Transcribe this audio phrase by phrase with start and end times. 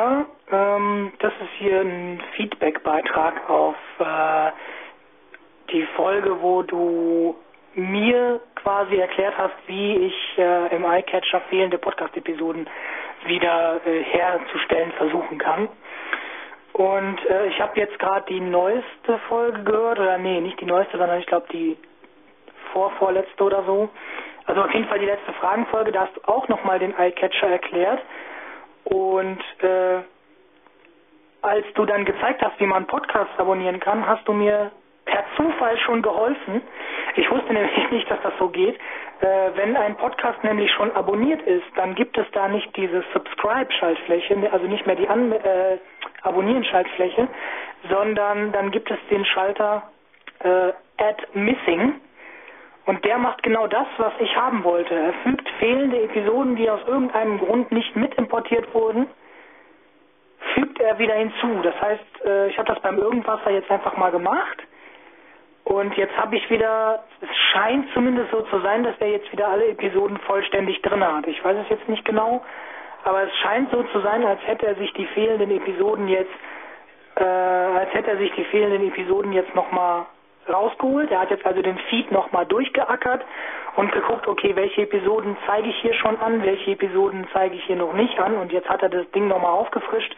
[0.00, 0.26] Sascha.
[0.50, 4.50] Ähm, das ist hier ein Feedback-Beitrag auf äh,
[5.72, 7.36] die Folge, wo du
[7.74, 12.66] mir quasi erklärt hast, wie ich äh, im iCatcher fehlende Podcast-Episoden
[13.26, 15.68] wieder äh, herzustellen versuchen kann.
[16.72, 20.98] Und äh, ich habe jetzt gerade die neueste Folge gehört, oder nee, nicht die neueste,
[20.98, 21.76] sondern ich glaube die
[22.72, 23.88] vorvorletzte oder so.
[24.46, 28.00] Also auf jeden Fall die letzte Fragenfolge, da hast du auch nochmal den iCatcher erklärt.
[28.84, 30.02] Und äh,
[31.42, 34.72] als du dann gezeigt hast, wie man Podcasts abonnieren kann, hast du mir
[35.04, 36.62] per Zufall schon geholfen.
[37.16, 38.78] Ich wusste nämlich nicht, dass das so geht.
[39.20, 44.50] Äh, wenn ein Podcast nämlich schon abonniert ist, dann gibt es da nicht diese Subscribe-Schaltfläche,
[44.52, 45.78] also nicht mehr die An äh,
[46.22, 47.28] Abonnieren-Schaltfläche,
[47.88, 49.90] sondern dann gibt es den Schalter
[50.40, 52.00] äh, Add Missing.
[52.90, 54.92] Und der macht genau das, was ich haben wollte.
[54.92, 59.06] Er fügt fehlende Episoden, die aus irgendeinem Grund nicht mit importiert wurden,
[60.54, 61.60] fügt er wieder hinzu.
[61.62, 64.58] Das heißt, äh, ich habe das beim Irgendwasser jetzt einfach mal gemacht.
[65.62, 69.46] Und jetzt habe ich wieder, es scheint zumindest so zu sein, dass er jetzt wieder
[69.46, 71.28] alle Episoden vollständig drin hat.
[71.28, 72.44] Ich weiß es jetzt nicht genau,
[73.04, 76.34] aber es scheint so zu sein, als hätte er sich die fehlenden Episoden jetzt,
[77.14, 80.06] äh, als hätte er sich die fehlenden Episoden jetzt nochmal
[80.48, 81.10] rausgeholt.
[81.10, 83.24] Er hat jetzt also den Feed nochmal durchgeackert
[83.76, 87.76] und geguckt, okay, welche Episoden zeige ich hier schon an, welche Episoden zeige ich hier
[87.76, 90.14] noch nicht an und jetzt hat er das Ding nochmal aufgefrischt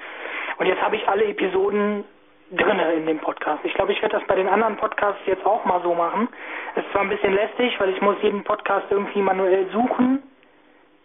[0.58, 2.04] und jetzt habe ich alle Episoden
[2.52, 3.64] drinne in dem Podcast.
[3.64, 6.28] Ich glaube, ich werde das bei den anderen Podcasts jetzt auch mal so machen.
[6.74, 10.22] Es ist zwar ein bisschen lästig, weil ich muss jeden Podcast irgendwie manuell suchen.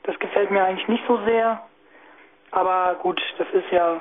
[0.03, 1.61] Das gefällt mir eigentlich nicht so sehr.
[2.51, 3.99] Aber gut, das ist ja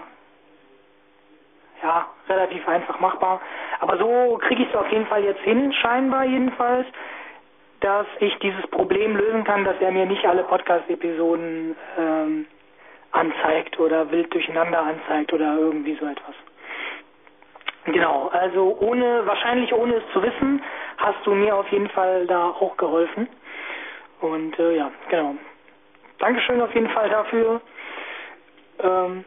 [1.82, 3.41] ja, relativ einfach machbar.
[3.80, 6.87] Aber so kriege ich es auf jeden Fall jetzt hin, scheinbar jedenfalls,
[7.81, 12.47] dass ich dieses Problem lösen kann, dass er mir nicht alle Podcast-Episoden ähm,
[13.12, 16.34] anzeigt oder wild durcheinander anzeigt oder irgendwie so etwas.
[17.86, 20.62] Genau, also ohne, wahrscheinlich ohne es zu wissen,
[20.97, 23.28] hast du mir auf jeden Fall da auch geholfen.
[24.20, 25.36] Und äh, ja, genau.
[26.19, 27.60] Dankeschön auf jeden Fall dafür.
[28.81, 29.25] Ähm,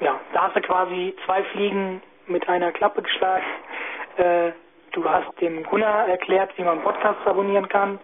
[0.00, 3.44] ja, da hast du quasi zwei Fliegen mit einer Klappe geschlagen.
[4.16, 4.52] Äh,
[4.92, 7.98] du hast dem Gunnar erklärt, wie man Podcasts abonnieren kann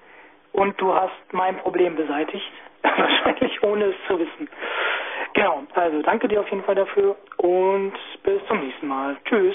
[0.52, 2.50] und du hast mein Problem beseitigt.
[2.82, 4.48] Wahrscheinlich ohne es zu wissen.
[5.34, 7.92] Genau, also danke dir auf jeden Fall dafür und
[8.22, 9.16] bis zum nächsten Mal.
[9.24, 9.54] Tschüss.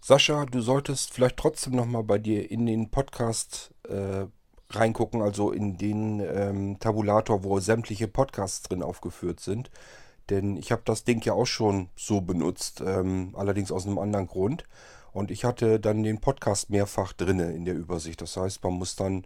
[0.00, 4.26] Sascha, du solltest vielleicht trotzdem nochmal bei dir in den Podcast äh,
[4.70, 9.70] reingucken, also in den ähm, Tabulator, wo sämtliche Podcasts drin aufgeführt sind.
[10.30, 14.26] Denn ich habe das Ding ja auch schon so benutzt, ähm, allerdings aus einem anderen
[14.26, 14.64] Grund.
[15.12, 18.20] Und ich hatte dann den Podcast mehrfach drinne in der Übersicht.
[18.20, 19.24] Das heißt, man muss dann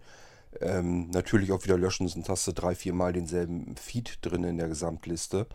[0.60, 4.58] ähm, natürlich auch wieder löschen, sind hast du drei, vier Mal denselben Feed drin in
[4.58, 5.46] der Gesamtliste.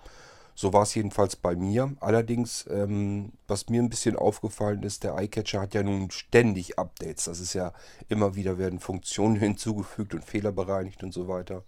[0.57, 1.95] So war es jedenfalls bei mir.
[1.99, 7.25] Allerdings, ähm, was mir ein bisschen aufgefallen ist, der iCatcher hat ja nun ständig Updates.
[7.25, 7.73] Das ist ja
[8.07, 11.63] immer wieder werden Funktionen hinzugefügt und Fehler bereinigt und so weiter.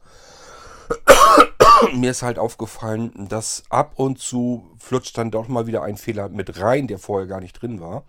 [1.94, 6.30] Mir ist halt aufgefallen, dass ab und zu flutscht dann doch mal wieder ein Fehler
[6.30, 8.04] mit rein, der vorher gar nicht drin war.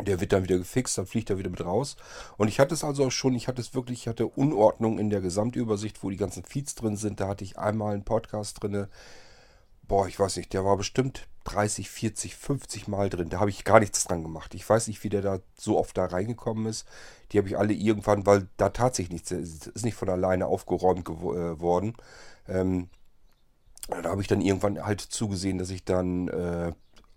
[0.00, 1.96] Der wird dann wieder gefixt, dann fliegt er wieder mit raus.
[2.38, 5.10] Und ich hatte es also auch schon, ich hatte es wirklich, ich hatte Unordnung in
[5.10, 7.20] der Gesamtübersicht, wo die ganzen Feeds drin sind.
[7.20, 8.86] Da hatte ich einmal einen Podcast drin.
[9.86, 13.28] Boah, ich weiß nicht, der war bestimmt 30, 40, 50 Mal drin.
[13.28, 14.54] Da habe ich gar nichts dran gemacht.
[14.54, 16.86] Ich weiß nicht, wie der da so oft da reingekommen ist.
[17.32, 21.90] Die habe ich alle irgendwann, weil da tatsächlich nichts, ist nicht von alleine aufgeräumt geworden.
[21.90, 22.02] Äh,
[22.48, 22.88] ähm,
[23.88, 26.72] da habe ich dann irgendwann halt zugesehen, dass ich dann äh,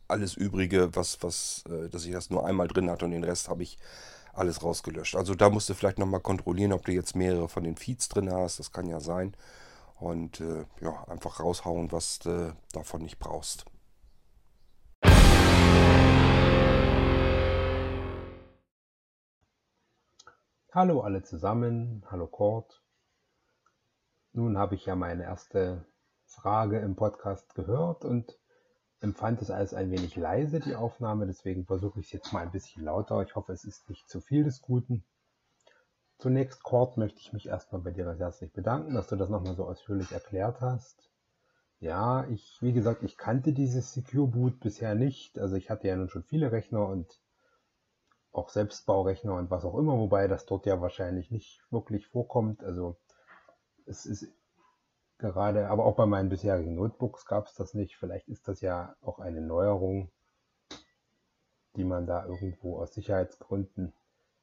[0.07, 3.49] alles Übrige, was, was, äh, dass ich das nur einmal drin hatte und den Rest
[3.49, 3.77] habe ich
[4.33, 5.15] alles rausgelöscht.
[5.15, 8.31] Also da musst du vielleicht nochmal kontrollieren, ob du jetzt mehrere von den Feeds drin
[8.31, 8.59] hast.
[8.59, 9.35] Das kann ja sein.
[9.99, 13.65] Und äh, ja, einfach raushauen, was du davon nicht brauchst.
[20.73, 22.84] Hallo alle zusammen, hallo Kurt.
[24.35, 25.85] Nun habe ich ja meine erste
[26.25, 28.37] Frage im Podcast gehört und
[28.99, 31.25] empfand es als ein wenig leise, die Aufnahme.
[31.25, 33.21] Deswegen versuche ich es jetzt mal ein bisschen lauter.
[33.21, 35.05] Ich hoffe, es ist nicht zu viel des Guten.
[36.17, 39.63] Zunächst, Kurt, möchte ich mich erstmal bei dir herzlich bedanken, dass du das nochmal so
[39.63, 41.09] ausführlich erklärt hast.
[41.79, 45.39] Ja, ich, wie gesagt, ich kannte dieses Secure Boot bisher nicht.
[45.39, 47.21] Also ich hatte ja nun schon viele Rechner und
[48.33, 52.65] auch Selbstbaurechner und was auch immer, wobei das dort ja wahrscheinlich nicht wirklich vorkommt.
[52.65, 52.97] Also
[53.85, 54.27] es ist
[55.17, 57.95] gerade, aber auch bei meinen bisherigen Notebooks gab es das nicht.
[57.97, 60.11] Vielleicht ist das ja auch eine Neuerung,
[61.75, 63.93] die man da irgendwo aus Sicherheitsgründen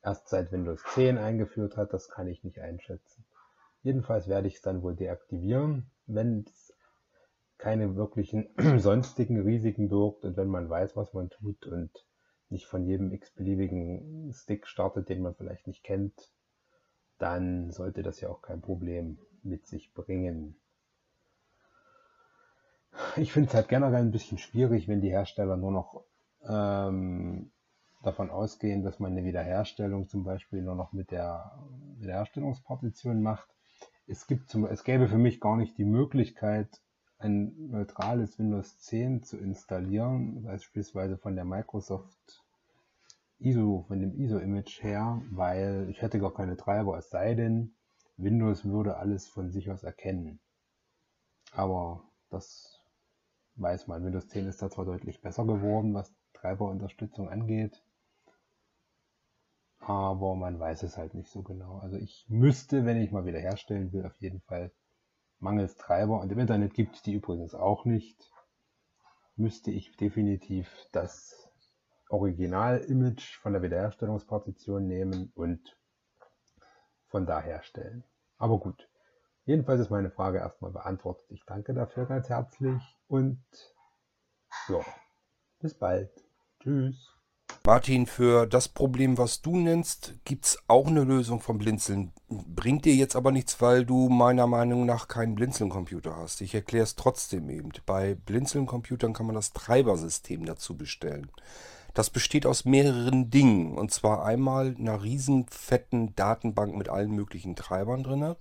[0.02, 1.92] erst seit Windows 10 eingeführt hat.
[1.92, 3.24] Das kann ich nicht einschätzen.
[3.82, 5.90] Jedenfalls werde ich es dann wohl deaktivieren.
[6.06, 6.72] Wenn es
[7.58, 8.48] keine wirklichen
[8.78, 11.90] sonstigen Risiken birgt und wenn man weiß, was man tut und
[12.48, 16.32] nicht von jedem x-beliebigen Stick startet, den man vielleicht nicht kennt,
[17.18, 20.56] dann sollte das ja auch kein Problem mit sich bringen.
[23.16, 26.04] Ich finde es halt generell ein bisschen schwierig, wenn die Hersteller nur noch
[26.46, 27.50] ähm,
[28.02, 31.52] davon ausgehen, dass man eine Wiederherstellung zum Beispiel nur noch mit der
[31.98, 33.48] Wiederherstellungspartition macht.
[34.06, 36.68] Es, gibt zum, es gäbe für mich gar nicht die Möglichkeit,
[37.18, 42.42] ein neutrales Windows 10 zu installieren, beispielsweise von der Microsoft
[43.38, 47.74] ISO, von dem ISO-Image her, weil ich hätte gar keine Treiber, es sei denn,
[48.16, 50.40] Windows würde alles von sich aus erkennen.
[51.52, 52.80] Aber das
[53.56, 54.04] weiß man.
[54.04, 57.84] Windows 10 ist da zwar deutlich besser geworden, was Treiberunterstützung angeht,
[59.78, 61.78] aber man weiß es halt nicht so genau.
[61.78, 64.72] Also ich müsste, wenn ich mal wieder herstellen will, auf jeden Fall
[65.40, 68.30] mangels Treiber, und im Internet gibt es die übrigens auch nicht,
[69.34, 71.50] müsste ich definitiv das
[72.10, 75.76] Original-Image von der Wiederherstellungspartition nehmen und
[77.12, 78.02] von da herstellen.
[78.38, 78.88] Aber gut,
[79.44, 81.26] jedenfalls ist meine Frage erstmal beantwortet.
[81.28, 83.44] Ich danke dafür ganz herzlich und
[84.68, 84.80] ja,
[85.60, 86.10] bis bald.
[86.60, 87.12] Tschüss.
[87.64, 92.12] Martin, für das Problem, was du nennst, gibt es auch eine Lösung vom Blinzeln.
[92.28, 96.40] Bringt dir jetzt aber nichts, weil du meiner Meinung nach keinen Blinzeln-Computer hast.
[96.40, 97.70] Ich erkläre es trotzdem eben.
[97.86, 101.30] Bei Blinzeln-Computern kann man das Treibersystem dazu bestellen.
[101.94, 103.76] Das besteht aus mehreren Dingen.
[103.76, 108.34] Und zwar einmal einer riesen fetten Datenbank mit allen möglichen Treibern drin.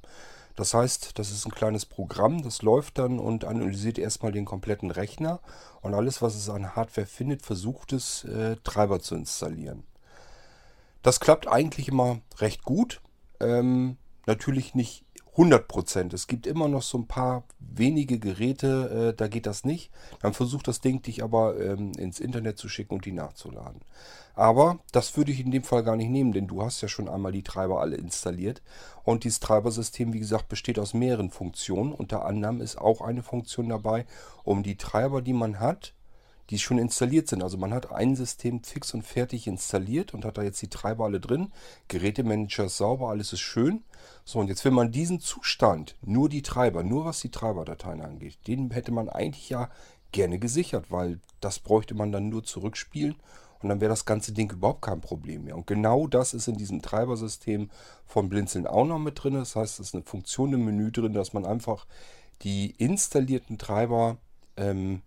[0.56, 4.92] Das heißt, das ist ein kleines Programm, das läuft dann und analysiert erstmal den kompletten
[4.92, 5.40] Rechner
[5.82, 9.84] und alles, was es an Hardware findet, versucht es, äh, Treiber zu installieren.
[11.04, 13.02] Das klappt eigentlich immer recht gut.
[13.40, 13.98] Ähm,
[14.28, 15.06] natürlich nicht
[15.36, 16.14] 100%.
[16.14, 19.92] Es gibt immer noch so ein paar wenige Geräte, äh, da geht das nicht.
[20.22, 23.82] Dann versucht das Ding dich aber ähm, ins Internet zu schicken und die nachzuladen.
[24.34, 27.10] Aber das würde ich in dem Fall gar nicht nehmen, denn du hast ja schon
[27.10, 28.62] einmal die Treiber alle installiert.
[29.04, 31.94] Und dieses Treibersystem, wie gesagt, besteht aus mehreren Funktionen.
[31.94, 34.06] Unter anderem ist auch eine Funktion dabei,
[34.44, 35.94] um die Treiber, die man hat,
[36.52, 37.42] die schon installiert sind.
[37.42, 41.06] Also man hat ein System fix und fertig installiert und hat da jetzt die Treiber
[41.06, 41.52] alle drin.
[41.88, 43.84] Gerätemanager ist sauber, alles ist schön.
[44.26, 48.38] So, und jetzt will man diesen Zustand, nur die Treiber, nur was die Treiberdateien angeht,
[48.48, 49.70] den hätte man eigentlich ja
[50.12, 53.16] gerne gesichert, weil das bräuchte man dann nur zurückspielen
[53.62, 55.56] und dann wäre das ganze Ding überhaupt kein Problem mehr.
[55.56, 57.70] Und genau das ist in diesem Treibersystem
[58.06, 59.36] von Blinzeln auch noch mit drin.
[59.36, 61.86] Das heißt, es ist eine Funktion im Menü drin, dass man einfach
[62.42, 64.18] die installierten Treiber
[64.58, 65.02] ähm,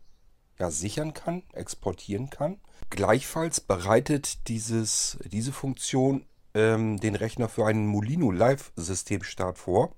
[0.58, 2.58] ja, sichern kann, exportieren kann.
[2.90, 6.24] Gleichfalls bereitet dieses, diese Funktion
[6.54, 9.94] ähm, den Rechner für einen Molino Live-Systemstart vor.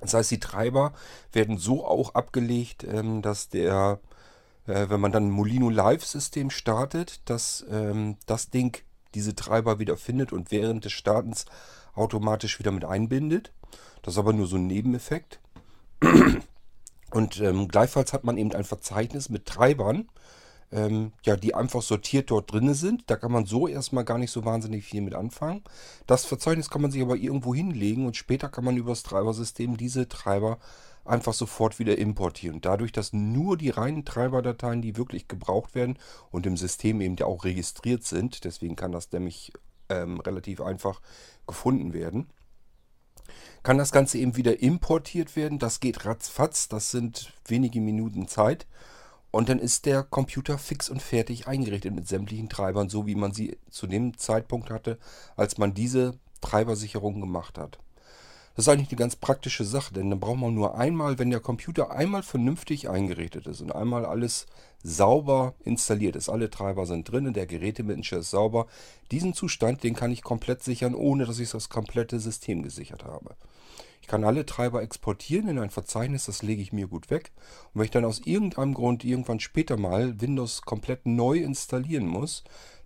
[0.00, 0.92] Das heißt, die Treiber
[1.32, 4.00] werden so auch abgelegt, ähm, dass der,
[4.66, 8.82] äh, wenn man dann ein Molino Live-System startet, dass ähm, das Ding
[9.14, 11.44] diese Treiber wieder findet und während des Startens
[11.94, 13.52] automatisch wieder mit einbindet.
[14.02, 15.40] Das ist aber nur so ein Nebeneffekt.
[17.12, 20.08] Und ähm, gleichfalls hat man eben ein Verzeichnis mit Treibern,
[20.72, 23.04] ähm, ja, die einfach sortiert dort drin sind.
[23.08, 25.62] Da kann man so erstmal gar nicht so wahnsinnig viel mit anfangen.
[26.06, 29.76] Das Verzeichnis kann man sich aber irgendwo hinlegen und später kann man über das Treibersystem
[29.76, 30.58] diese Treiber
[31.04, 32.60] einfach sofort wieder importieren.
[32.62, 35.98] Dadurch, dass nur die reinen Treiberdateien, die wirklich gebraucht werden
[36.30, 39.52] und im System eben auch registriert sind, deswegen kann das nämlich
[39.88, 41.02] ähm, relativ einfach
[41.46, 42.30] gefunden werden,
[43.62, 45.58] kann das Ganze eben wieder importiert werden.
[45.58, 48.66] Das geht ratzfatz, das sind wenige Minuten Zeit.
[49.30, 53.32] Und dann ist der Computer fix und fertig eingerichtet mit sämtlichen Treibern, so wie man
[53.32, 54.98] sie zu dem Zeitpunkt hatte,
[55.36, 57.78] als man diese Treibersicherung gemacht hat.
[58.54, 61.40] Das ist eigentlich eine ganz praktische Sache, denn dann braucht man nur einmal, wenn der
[61.40, 64.46] Computer einmal vernünftig eingerichtet ist und einmal alles
[64.82, 68.66] sauber installiert ist, alle Treiber sind drin, der Gerätemanager ist sauber,
[69.10, 73.36] diesen Zustand, den kann ich komplett sichern, ohne dass ich das komplette System gesichert habe.
[74.02, 77.30] Ich kann alle Treiber exportieren in ein Verzeichnis, das lege ich mir gut weg.
[77.72, 82.42] Und wenn ich dann aus irgendeinem Grund irgendwann später mal Windows komplett neu installieren muss,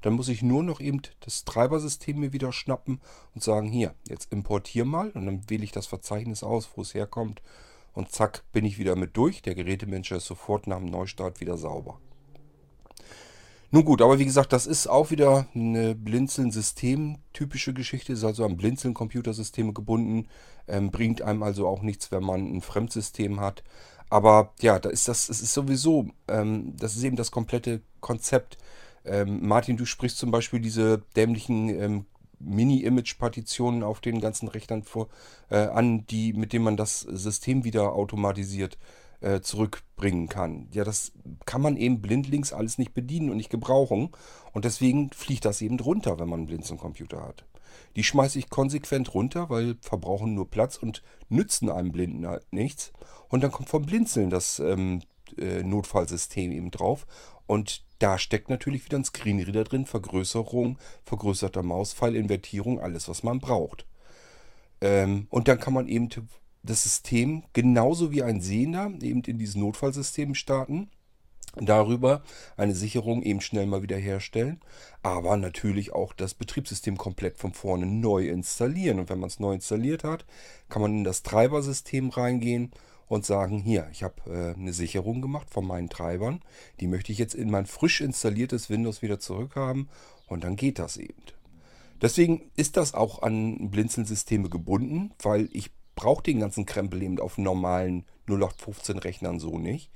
[0.06, 3.00] dann muss ich nur noch eben das Treibersystem mir wieder schnappen
[3.34, 6.94] und sagen, hier, jetzt importier mal und dann wähle ich das Verzeichnis aus, wo es
[6.94, 7.42] herkommt
[7.92, 9.42] und zack, bin ich wieder mit durch.
[9.42, 11.98] Der Gerätemanager ist sofort nach dem Neustart wieder sauber.
[13.72, 18.56] Nun gut, aber wie gesagt, das ist auch wieder eine Blinzeln-System-typische Geschichte, ist also an
[18.56, 20.28] Blinzeln-Computersysteme gebunden,
[20.68, 23.64] ähm, bringt einem also auch nichts, wenn man ein Fremdsystem hat.
[24.08, 28.56] Aber ja, da ist das, es ist sowieso, ähm, das ist eben das komplette Konzept.
[29.06, 32.06] Ähm, Martin, du sprichst zum Beispiel diese dämlichen ähm,
[32.38, 35.08] Mini-Image-Partitionen auf den ganzen Rechnern vor,
[35.50, 38.78] äh, an, die, mit denen man das System wieder automatisiert
[39.20, 40.68] äh, zurückbringen kann.
[40.72, 41.12] Ja, das
[41.46, 44.10] kann man eben blindlings alles nicht bedienen und nicht gebrauchen.
[44.52, 47.44] Und deswegen fliegt das eben runter, wenn man einen Blinzeln-Computer hat.
[47.96, 52.92] Die schmeiße ich konsequent runter, weil verbrauchen nur Platz und nützen einem Blinden halt nichts.
[53.28, 55.00] Und dann kommt vom Blinzeln das ähm,
[55.38, 57.06] äh, Notfallsystem eben drauf.
[57.46, 63.38] Und da steckt natürlich wieder ein Screenreader drin, Vergrößerung, vergrößerter Mauspfeil, Invertierung, alles, was man
[63.38, 63.86] braucht.
[64.80, 66.08] Ähm, und dann kann man eben
[66.62, 70.90] das System genauso wie ein Sehender eben in dieses Notfallsystem starten.
[71.58, 72.22] Darüber
[72.58, 74.60] eine Sicherung eben schnell mal wieder herstellen,
[75.02, 78.98] aber natürlich auch das Betriebssystem komplett von vorne neu installieren.
[78.98, 80.26] Und wenn man es neu installiert hat,
[80.68, 82.72] kann man in das Treibersystem reingehen
[83.08, 86.40] und sagen, hier, ich habe äh, eine Sicherung gemacht von meinen Treibern,
[86.80, 89.88] die möchte ich jetzt in mein frisch installiertes Windows wieder zurückhaben
[90.26, 91.22] und dann geht das eben.
[92.02, 97.38] Deswegen ist das auch an Blinzeln-Systeme gebunden, weil ich brauche den ganzen Krempel eben auf
[97.38, 99.90] normalen 0815-Rechnern so nicht,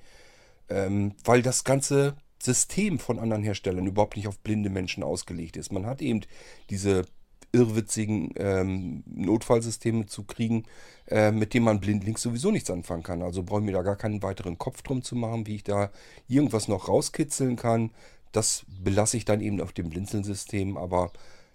[0.69, 5.73] ähm, weil das ganze System von anderen Herstellern überhaupt nicht auf blinde Menschen ausgelegt ist.
[5.73, 6.23] Man hat eben
[6.71, 7.05] diese
[7.53, 10.65] irrwitzigen ähm, Notfallsysteme zu kriegen,
[11.11, 13.23] äh, mit denen man blindlings sowieso nichts anfangen kann.
[13.23, 15.91] Also brauche ich mir da gar keinen weiteren Kopf drum zu machen, wie ich da
[16.29, 17.91] irgendwas noch rauskitzeln kann.
[18.33, 21.13] Das belasse ich dann eben auf dem Blinzeln-System, aber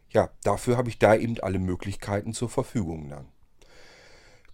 [0.09, 3.25] ja, dafür habe ich da eben alle Möglichkeiten zur Verfügung dann.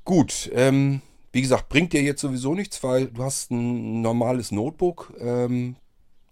[0.03, 5.13] Gut, ähm, wie gesagt, bringt dir jetzt sowieso nichts, weil du hast ein normales Notebook.
[5.20, 5.75] Ähm,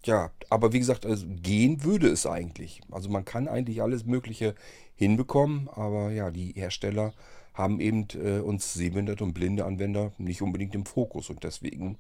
[0.04, 2.82] ja, aber wie gesagt, also gehen würde es eigentlich.
[2.92, 4.56] Also man kann eigentlich alles Mögliche
[4.96, 7.14] hinbekommen, aber ja, die Hersteller
[7.60, 11.98] haben eben äh, uns sehbehinderte und blinde Anwender nicht unbedingt im Fokus und deswegen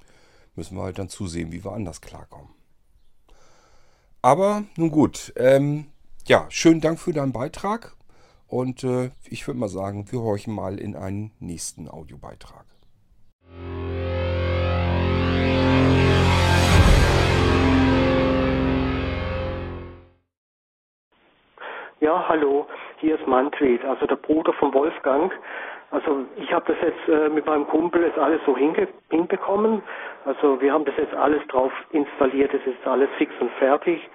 [0.55, 2.49] müssen wir halt dann zusehen, wie wir anders klarkommen.
[4.21, 5.87] Aber nun gut, ähm,
[6.25, 7.95] ja, schönen Dank für deinen Beitrag
[8.47, 12.65] und äh, ich würde mal sagen, wir horchen mal in einen nächsten Audiobeitrag.
[22.01, 22.65] Ja, hallo,
[23.00, 25.34] hier ist Manfred, also der Bruder von Wolfgang.
[25.91, 29.82] Also ich habe das jetzt äh, mit meinem Kumpel jetzt alles so hinbekommen.
[30.25, 34.08] Also wir haben das jetzt alles drauf installiert, es ist alles fix und fertig.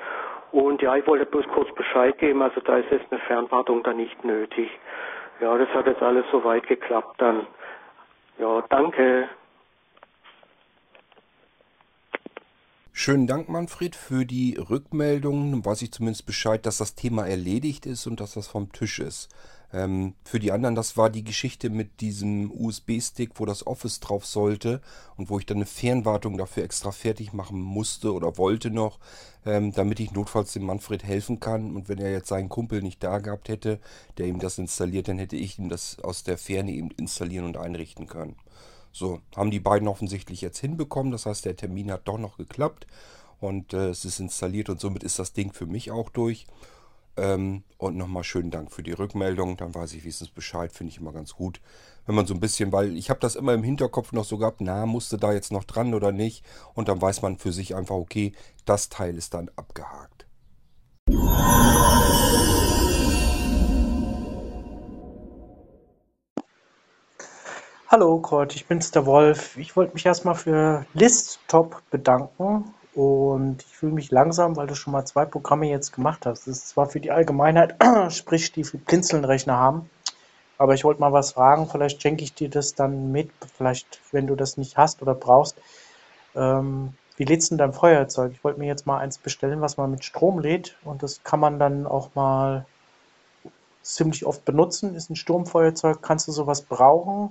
[0.52, 3.92] Und ja, ich wollte bloß kurz Bescheid geben, also da ist jetzt eine Fernwartung da
[3.92, 4.70] nicht nötig.
[5.40, 7.46] Ja, das hat jetzt alles soweit geklappt dann.
[8.38, 9.28] Ja, danke.
[12.96, 15.64] Schönen Dank, Manfred, für die Rückmeldung.
[15.64, 19.30] Weiß ich zumindest Bescheid, dass das Thema erledigt ist und dass das vom Tisch ist.
[19.72, 24.24] Ähm, für die anderen, das war die Geschichte mit diesem USB-Stick, wo das Office drauf
[24.24, 24.80] sollte
[25.16, 29.00] und wo ich dann eine Fernwartung dafür extra fertig machen musste oder wollte noch,
[29.44, 31.74] ähm, damit ich notfalls dem Manfred helfen kann.
[31.74, 33.80] Und wenn er jetzt seinen Kumpel nicht da gehabt hätte,
[34.18, 37.56] der ihm das installiert, dann hätte ich ihm das aus der Ferne eben installieren und
[37.56, 38.36] einrichten können.
[38.94, 41.10] So, haben die beiden offensichtlich jetzt hinbekommen.
[41.10, 42.86] Das heißt, der Termin hat doch noch geklappt
[43.40, 46.46] und äh, es ist installiert und somit ist das Ding für mich auch durch.
[47.16, 49.56] Ähm, und nochmal schönen Dank für die Rückmeldung.
[49.56, 50.70] Dann weiß ich wenigstens Bescheid.
[50.72, 51.60] Finde ich immer ganz gut.
[52.06, 54.60] Wenn man so ein bisschen, weil ich habe das immer im Hinterkopf noch so gehabt,
[54.60, 56.44] na, musste da jetzt noch dran oder nicht.
[56.74, 58.32] Und dann weiß man für sich einfach, okay,
[58.64, 60.26] das Teil ist dann abgehakt.
[67.94, 69.56] Hallo Kurt, ich bin's der Wolf.
[69.56, 74.92] Ich wollte mich erstmal für Listtop bedanken und ich fühle mich langsam, weil du schon
[74.92, 76.48] mal zwei Programme jetzt gemacht hast.
[76.48, 77.76] Das ist zwar für die Allgemeinheit,
[78.08, 79.88] sprich die für Blinzelnrechner haben,
[80.58, 81.68] aber ich wollte mal was fragen.
[81.68, 85.56] Vielleicht schenke ich dir das dann mit, vielleicht wenn du das nicht hast oder brauchst.
[86.34, 88.32] Ähm, wie lädst du denn dein Feuerzeug?
[88.32, 91.38] Ich wollte mir jetzt mal eins bestellen, was man mit Strom lädt und das kann
[91.38, 92.66] man dann auch mal
[93.82, 94.96] ziemlich oft benutzen.
[94.96, 97.30] Ist ein Sturmfeuerzeug, kannst du sowas brauchen?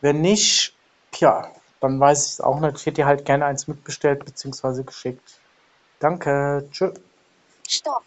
[0.00, 0.74] Wenn nicht,
[1.16, 2.78] ja, dann weiß ich es auch nicht.
[2.78, 4.82] Ich hätte dir halt gerne eins mitbestellt bzw.
[4.84, 5.40] geschickt.
[5.98, 6.68] Danke.
[6.70, 6.92] Tschö.
[7.68, 8.02] Stopp.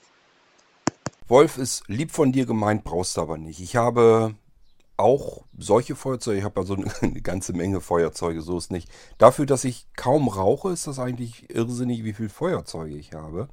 [1.27, 3.59] Wolf ist lieb von dir gemeint, brauchst du aber nicht.
[3.59, 4.35] Ich habe
[4.97, 6.39] auch solche Feuerzeuge.
[6.39, 8.89] Ich habe also eine ganze Menge Feuerzeuge, so ist nicht.
[9.17, 13.49] Dafür, dass ich kaum rauche, ist das eigentlich irrsinnig, wie viel Feuerzeuge ich habe.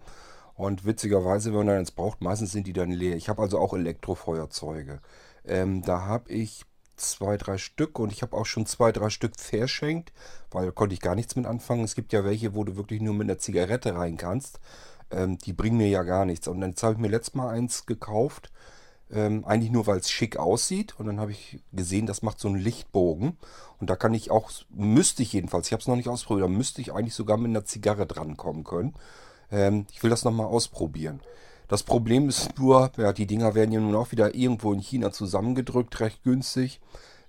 [0.54, 3.16] Und witzigerweise, wenn man dann eins braucht, meistens sind die dann leer.
[3.16, 5.00] Ich habe also auch Elektrofeuerzeuge.
[5.46, 6.64] Ähm, da habe ich
[7.00, 10.12] zwei, drei Stück und ich habe auch schon zwei, drei Stück verschenkt,
[10.50, 11.84] weil da konnte ich gar nichts mit anfangen.
[11.84, 14.60] Es gibt ja welche, wo du wirklich nur mit einer Zigarette rein kannst.
[15.10, 16.48] Ähm, die bringen mir ja gar nichts.
[16.48, 18.52] Und dann habe ich mir letztes Mal eins gekauft,
[19.10, 20.94] ähm, eigentlich nur, weil es schick aussieht.
[20.98, 23.36] Und dann habe ich gesehen, das macht so einen Lichtbogen.
[23.80, 26.52] Und da kann ich auch, müsste ich jedenfalls, ich habe es noch nicht ausprobiert, da
[26.52, 28.94] müsste ich eigentlich sogar mit einer Zigarre drankommen können.
[29.50, 31.20] Ähm, ich will das nochmal ausprobieren.
[31.70, 35.12] Das Problem ist nur, ja, die Dinger werden ja nun auch wieder irgendwo in China
[35.12, 36.80] zusammengedrückt, recht günstig.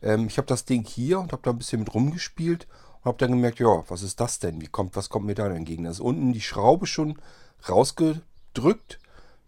[0.02, 2.68] Ähm, ich habe das Ding hier und habe da ein bisschen mit rumgespielt
[3.06, 4.60] Hab dann gemerkt, ja, was ist das denn?
[4.60, 5.84] Wie kommt, was kommt mir da entgegen?
[5.84, 7.20] Da ist unten die Schraube schon
[7.70, 9.00] rausgedrückt.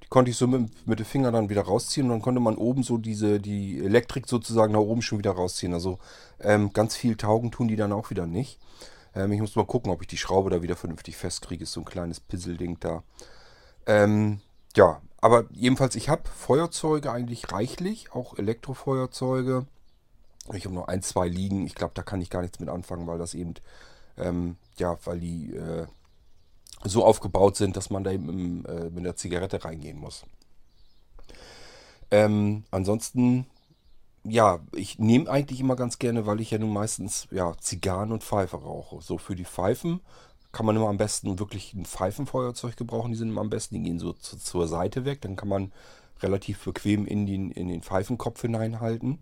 [0.04, 2.56] Die konnte ich so mit, mit den Fingern dann wieder rausziehen und dann konnte man
[2.56, 5.74] oben so diese, die Elektrik sozusagen nach oben schon wieder rausziehen.
[5.74, 5.98] Also
[6.40, 8.60] ähm, ganz viel taugen tun die dann auch wieder nicht.
[9.16, 11.64] Ähm, ich muss mal gucken, ob ich die Schraube da wieder vernünftig festkriege.
[11.64, 13.02] Ist so ein kleines Pisselding da.
[13.88, 14.40] Ähm,
[14.76, 19.66] ja, aber jedenfalls, ich habe Feuerzeuge eigentlich reichlich, auch Elektrofeuerzeuge.
[20.54, 21.66] Ich habe nur ein, zwei liegen.
[21.66, 23.54] Ich glaube, da kann ich gar nichts mit anfangen, weil das eben,
[24.18, 25.88] ähm, ja, weil die äh,
[26.84, 30.26] so aufgebaut sind, dass man da eben äh, mit der Zigarette reingehen muss.
[32.12, 33.46] Ähm, ansonsten,
[34.24, 38.24] ja, ich nehme eigentlich immer ganz gerne, weil ich ja nun meistens ja, Zigarren und
[38.24, 39.02] Pfeife rauche.
[39.02, 40.02] So für die Pfeifen
[40.54, 43.12] kann man immer am besten wirklich ein Pfeifenfeuerzeug gebrauchen.
[43.12, 45.20] Die sind immer am besten, die gehen so zu, zur Seite weg.
[45.22, 45.74] Dann kann man
[46.22, 49.20] relativ bequem in den, in den Pfeifenkopf hineinhalten.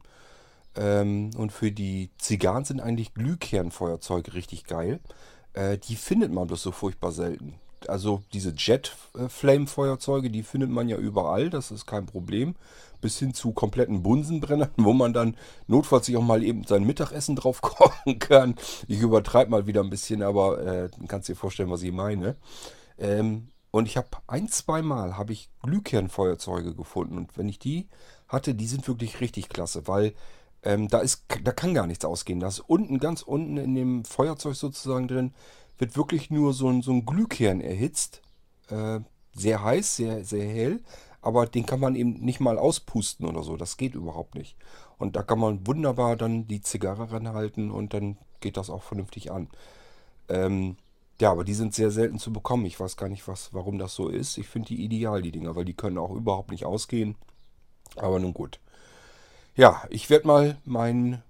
[0.75, 4.99] Ähm, und für die Zigarren sind eigentlich Glühkernfeuerzeuge richtig geil.
[5.53, 7.55] Äh, die findet man bloß so furchtbar selten.
[7.87, 12.55] Also diese Jet-Flame-Feuerzeuge, die findet man ja überall, das ist kein Problem.
[13.01, 15.35] Bis hin zu kompletten Bunsenbrennern, wo man dann
[15.67, 18.55] notfalls sich auch mal eben sein Mittagessen drauf kochen kann.
[18.87, 22.35] Ich übertreibe mal wieder ein bisschen, aber äh, kannst dir vorstellen, was ich meine.
[22.97, 27.17] Ähm, und ich habe ein, zwei Mal habe ich Glühkernfeuerzeuge gefunden.
[27.17, 27.87] Und wenn ich die
[28.27, 30.13] hatte, die sind wirklich richtig klasse, weil
[30.63, 32.39] ähm, da, ist, da kann gar nichts ausgehen.
[32.39, 35.33] Da ist unten, ganz unten in dem Feuerzeug sozusagen drin,
[35.77, 38.21] wird wirklich nur so ein, so ein Glühkern erhitzt.
[38.69, 38.99] Äh,
[39.33, 40.81] sehr heiß, sehr, sehr hell.
[41.21, 43.57] Aber den kann man eben nicht mal auspusten oder so.
[43.57, 44.55] Das geht überhaupt nicht.
[44.97, 49.31] Und da kann man wunderbar dann die Zigarre ranhalten und dann geht das auch vernünftig
[49.31, 49.47] an.
[50.29, 50.77] Ähm,
[51.19, 52.65] ja, aber die sind sehr selten zu bekommen.
[52.65, 54.39] Ich weiß gar nicht, was, warum das so ist.
[54.39, 57.15] Ich finde die ideal, die Dinger, weil die können auch überhaupt nicht ausgehen.
[57.95, 58.59] Aber nun gut.
[59.55, 61.21] Ja, ich werde mal mein.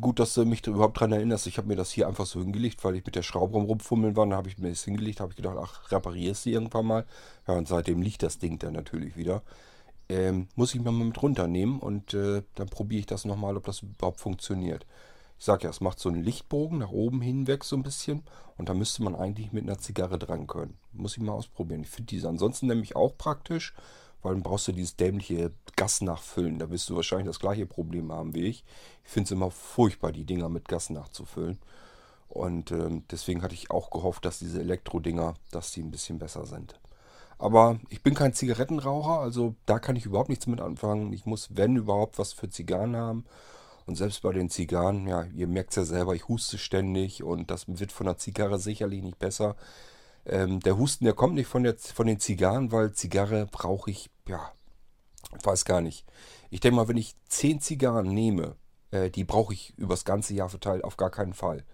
[0.00, 1.46] Gut, dass du mich überhaupt daran erinnerst.
[1.46, 4.26] Ich habe mir das hier einfach so hingelegt, weil ich mit der Schraube rumfummeln war.
[4.26, 7.06] Dann habe ich mir das hingelegt, habe ich gedacht, ach, reparierst du irgendwann mal.
[7.48, 9.42] Ja, und seitdem liegt das Ding dann natürlich wieder.
[10.08, 13.64] Ähm, muss ich mir mal mit runternehmen und äh, dann probiere ich das nochmal, ob
[13.64, 14.86] das überhaupt funktioniert.
[15.38, 18.24] Ich sage ja, es macht so einen Lichtbogen nach oben hinweg so ein bisschen
[18.58, 20.76] und da müsste man eigentlich mit einer Zigarre dran können.
[20.92, 21.82] Muss ich mal ausprobieren.
[21.82, 23.72] Ich finde diese ansonsten nämlich auch praktisch
[24.22, 26.58] weil dann brauchst du dieses dämliche Gas nachfüllen.
[26.58, 28.64] Da wirst du wahrscheinlich das gleiche Problem haben wie ich.
[29.04, 31.58] Ich finde es immer furchtbar, die Dinger mit Gas nachzufüllen.
[32.28, 36.46] Und ähm, deswegen hatte ich auch gehofft, dass diese Elektro-Dinger, dass die ein bisschen besser
[36.46, 36.78] sind.
[37.38, 41.12] Aber ich bin kein Zigarettenraucher, also da kann ich überhaupt nichts mit anfangen.
[41.12, 43.24] Ich muss, wenn überhaupt, was für Zigarren haben.
[43.86, 47.50] Und selbst bei den Zigarren, ja, ihr merkt es ja selber, ich huste ständig und
[47.50, 49.56] das wird von der Zigarre sicherlich nicht besser.
[50.26, 54.10] Ähm, der Husten, der kommt nicht von, der, von den Zigarren, weil Zigarre brauche ich,
[54.28, 54.52] ja,
[55.42, 56.04] weiß gar nicht.
[56.50, 58.56] Ich denke mal, wenn ich 10 Zigarren nehme,
[58.90, 61.64] äh, die brauche ich übers ganze Jahr verteilt auf gar keinen Fall.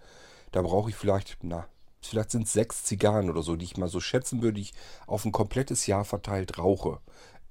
[0.51, 1.67] Da brauche ich vielleicht, na,
[2.01, 4.73] vielleicht sind es sechs Zigarren oder so, die ich mal so schätzen würde, ich
[5.07, 6.99] auf ein komplettes Jahr verteilt rauche.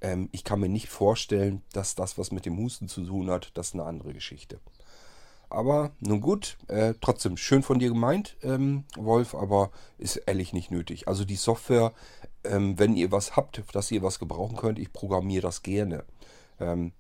[0.01, 3.51] Ähm, ich kann mir nicht vorstellen, dass das, was mit dem Husten zu tun hat,
[3.55, 4.61] das ist eine andere Geschichte.
[5.49, 10.71] Aber nun gut, äh, trotzdem schön von dir gemeint, ähm, Wolf, aber ist ehrlich nicht
[10.71, 11.07] nötig.
[11.07, 11.93] Also die Software,
[12.45, 16.05] ähm, wenn ihr was habt, dass ihr was gebrauchen könnt, ich programmiere das gerne.
[16.59, 16.93] Ähm,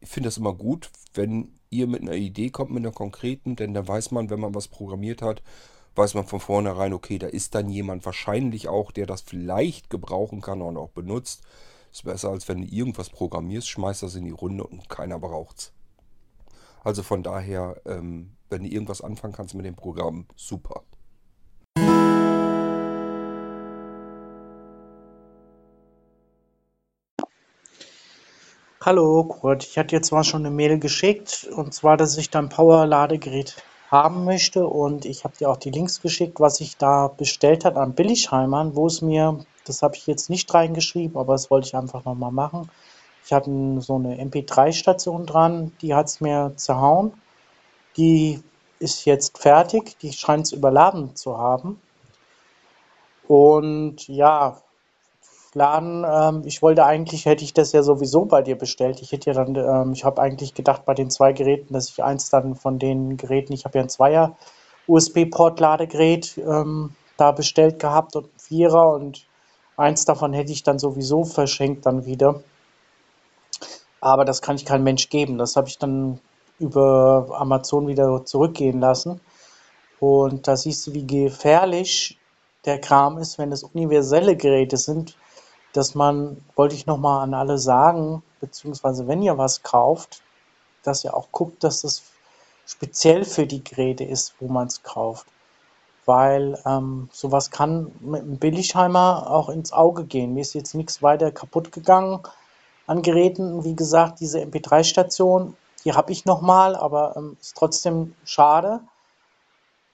[0.00, 3.74] ich finde das immer gut, wenn ihr mit einer Idee kommt, mit einer konkreten, denn
[3.74, 5.42] da weiß man, wenn man was programmiert hat,
[5.96, 10.40] weiß man von vornherein, okay, da ist dann jemand wahrscheinlich auch, der das vielleicht gebrauchen
[10.40, 11.42] kann und auch benutzt.
[11.92, 15.72] Ist besser, als wenn du irgendwas programmierst, schmeißt das in die Runde und keiner braucht's.
[16.84, 20.82] Also von daher, ähm, wenn du irgendwas anfangen kannst mit dem Programm, super.
[28.82, 32.50] Hallo Kurt, ich hatte jetzt mal schon eine Mail geschickt und zwar, dass ich dein
[32.50, 33.56] Power-Ladegerät
[33.90, 37.80] haben möchte und ich habe dir auch die Links geschickt, was ich da bestellt habe
[37.80, 41.76] an Billigheimern, wo es mir, das habe ich jetzt nicht reingeschrieben, aber das wollte ich
[41.76, 42.68] einfach nochmal machen,
[43.24, 47.12] ich hatte so eine MP3-Station dran, die hat es mir zerhauen.
[47.96, 48.42] Die
[48.78, 51.80] ist jetzt fertig, die scheint es überladen zu haben.
[53.26, 54.58] Und ja,
[55.54, 59.00] Laden, ähm, ich wollte eigentlich, hätte ich das ja sowieso bei dir bestellt.
[59.00, 62.02] Ich hätte ja dann, ähm, ich habe eigentlich gedacht bei den zwei Geräten, dass ich
[62.02, 64.36] eins dann von den Geräten, ich habe ja ein Zweier
[64.88, 69.26] USB-Port-Ladegerät ähm, da bestellt gehabt und ein Vierer und
[69.76, 72.42] eins davon hätte ich dann sowieso verschenkt dann wieder
[74.04, 75.38] aber das kann ich kein Mensch geben.
[75.38, 76.20] Das habe ich dann
[76.58, 79.20] über Amazon wieder zurückgehen lassen.
[79.98, 82.18] Und da siehst du, wie gefährlich
[82.66, 85.16] der Kram ist, wenn es universelle Geräte sind,
[85.72, 90.22] dass man, wollte ich nochmal an alle sagen, beziehungsweise wenn ihr was kauft,
[90.82, 92.02] dass ihr auch guckt, dass das
[92.66, 95.26] speziell für die Geräte ist, wo man es kauft.
[96.06, 100.34] weil ähm, sowas kann mit einem Billigheimer auch ins Auge gehen.
[100.34, 102.20] Mir ist jetzt nichts weiter kaputt gegangen
[102.86, 103.64] an Geräten.
[103.64, 108.80] Wie gesagt, diese MP3-Station, die habe ich nochmal, aber ähm, ist trotzdem schade.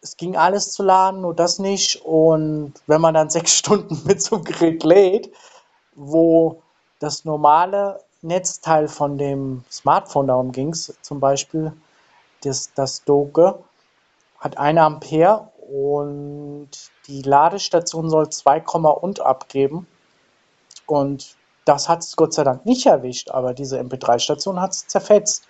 [0.02, 2.02] Es ging alles zu laden, nur das nicht.
[2.04, 5.30] Und wenn man dann sechs Stunden mit so einem Gerät lädt,
[5.94, 6.62] wo
[6.98, 11.72] das normale Netzteil von dem Smartphone, darum ging zum Beispiel,
[12.42, 13.58] das, das Doge,
[14.38, 16.70] hat eine Ampere und
[17.06, 19.86] die Ladestation soll 2, und abgeben.
[20.86, 21.36] Und
[21.70, 25.44] das hat es Gott sei Dank nicht erwischt, aber diese MP3-Station hat es zerfetzt.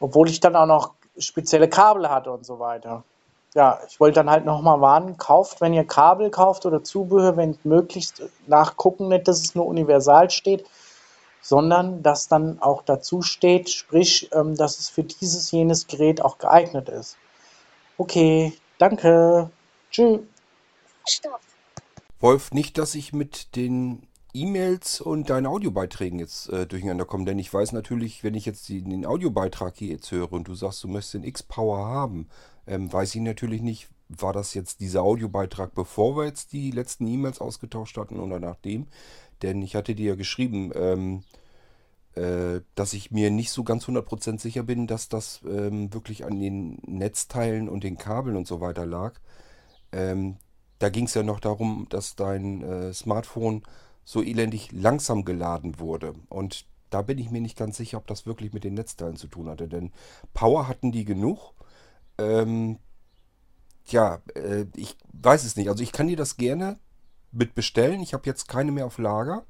[0.00, 3.04] Obwohl ich dann auch noch spezielle Kabel hatte und so weiter.
[3.54, 7.56] Ja, ich wollte dann halt nochmal warnen, kauft, wenn ihr Kabel kauft oder Zubehör, wenn
[7.62, 10.66] möglichst nachgucken, nicht, dass es nur universal steht,
[11.40, 16.38] sondern dass dann auch dazu steht, sprich, ähm, dass es für dieses, jenes Gerät auch
[16.38, 17.16] geeignet ist.
[17.96, 19.50] Okay, danke.
[19.92, 20.18] Tschüss.
[21.06, 21.38] Stopp.
[22.18, 27.38] Wolf, nicht, dass ich mit den E-Mails und deinen Audiobeiträgen jetzt äh, durcheinander komme, denn
[27.38, 30.82] ich weiß natürlich, wenn ich jetzt die, den Audiobeitrag hier jetzt höre und du sagst,
[30.82, 32.28] du möchtest den X-Power haben,
[32.66, 37.06] ähm, weiß ich natürlich nicht, war das jetzt dieser Audiobeitrag, bevor wir jetzt die letzten
[37.06, 38.86] E-Mails ausgetauscht hatten oder nachdem?
[39.42, 41.24] Denn ich hatte dir ja geschrieben, ähm,
[42.14, 46.38] äh, dass ich mir nicht so ganz 100% sicher bin, dass das ähm, wirklich an
[46.38, 49.14] den Netzteilen und den Kabeln und so weiter lag.
[49.92, 50.36] Ähm,
[50.78, 53.62] da ging es ja noch darum, dass dein äh, Smartphone
[54.04, 56.14] so elendig langsam geladen wurde.
[56.28, 59.26] Und da bin ich mir nicht ganz sicher, ob das wirklich mit den Netzteilen zu
[59.26, 59.68] tun hatte.
[59.68, 59.92] Denn
[60.34, 61.54] Power hatten die genug.
[62.18, 62.78] Ähm,
[63.86, 65.68] ja, äh, ich weiß es nicht.
[65.68, 66.78] Also ich kann dir das gerne
[67.30, 68.02] mit bestellen.
[68.02, 69.44] Ich habe jetzt keine mehr auf Lager,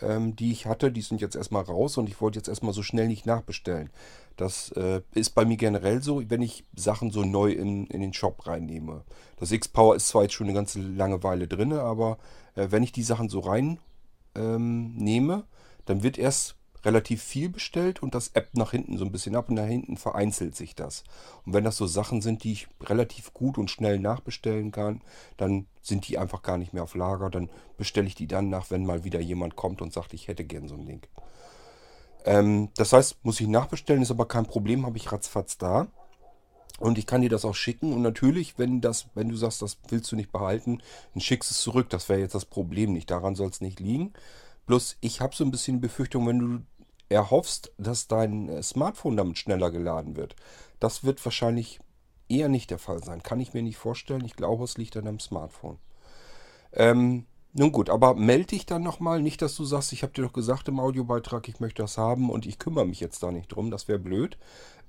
[0.00, 0.90] ähm, die ich hatte.
[0.90, 3.90] Die sind jetzt erstmal raus und ich wollte jetzt erstmal so schnell nicht nachbestellen.
[4.36, 8.14] Das äh, ist bei mir generell so, wenn ich Sachen so neu in, in den
[8.14, 9.04] Shop reinnehme.
[9.36, 12.18] Das X-Power ist zwar jetzt schon eine ganze lange Weile drin, aber
[12.54, 13.80] äh, wenn ich die Sachen so rein
[14.38, 15.44] ähm, nehme,
[15.86, 19.48] dann wird erst relativ viel bestellt und das App nach hinten so ein bisschen ab
[19.48, 21.02] und nach hinten vereinzelt sich das.
[21.44, 25.02] Und wenn das so Sachen sind, die ich relativ gut und schnell nachbestellen kann,
[25.36, 27.30] dann sind die einfach gar nicht mehr auf Lager.
[27.30, 30.44] Dann bestelle ich die dann nach, wenn mal wieder jemand kommt und sagt, ich hätte
[30.44, 31.02] gern so ein Ding.
[32.24, 35.88] Ähm, das heißt, muss ich nachbestellen, ist aber kein Problem, habe ich ratzfatz da.
[36.78, 37.92] Und ich kann dir das auch schicken.
[37.92, 40.80] Und natürlich, wenn das, wenn du sagst, das willst du nicht behalten,
[41.12, 41.90] dann schickst es zurück.
[41.90, 43.10] Das wäre jetzt das Problem nicht.
[43.10, 44.12] Daran soll es nicht liegen.
[44.66, 46.60] Bloß ich habe so ein bisschen Befürchtung, wenn du
[47.08, 50.36] erhoffst, dass dein äh, Smartphone damit schneller geladen wird.
[50.78, 51.80] Das wird wahrscheinlich
[52.28, 53.22] eher nicht der Fall sein.
[53.22, 54.24] Kann ich mir nicht vorstellen.
[54.24, 55.78] Ich glaube, es liegt an deinem Smartphone.
[56.72, 59.22] Ähm, nun gut, aber melde dich dann nochmal.
[59.22, 62.30] Nicht, dass du sagst, ich habe dir doch gesagt im Audiobeitrag, ich möchte das haben
[62.30, 63.70] und ich kümmere mich jetzt da nicht drum.
[63.70, 64.38] Das wäre blöd.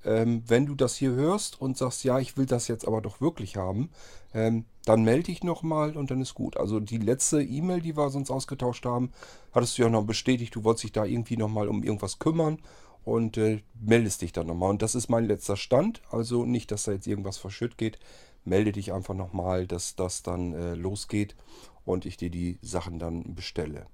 [0.04, 3.20] Ähm, wenn du das hier hörst und sagst, ja, ich will das jetzt aber doch
[3.20, 3.90] wirklich haben,
[4.32, 6.56] ähm, dann melde dich nochmal und dann ist gut.
[6.56, 9.12] Also die letzte E-Mail, die wir sonst ausgetauscht haben,
[9.52, 12.58] hattest du ja noch bestätigt, du wolltest dich da irgendwie nochmal um irgendwas kümmern
[13.04, 14.70] und äh, meldest dich dann nochmal.
[14.70, 16.00] Und das ist mein letzter Stand.
[16.10, 17.98] Also nicht, dass da jetzt irgendwas verschütt geht.
[18.44, 21.36] Melde dich einfach nochmal, dass das dann äh, losgeht
[21.84, 23.86] und ich dir die Sachen dann bestelle.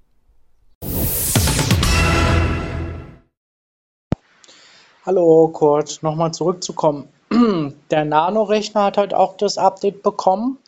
[5.05, 7.09] Hallo Kurt, nochmal zurückzukommen.
[7.91, 10.59] Der Nano-Rechner hat halt auch das Update bekommen.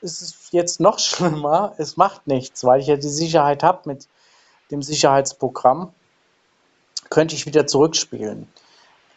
[0.00, 4.08] Es ist jetzt noch schlimmer, es macht nichts, weil ich ja die Sicherheit habe mit
[4.70, 5.92] dem Sicherheitsprogramm.
[7.10, 8.48] Könnte ich wieder zurückspielen.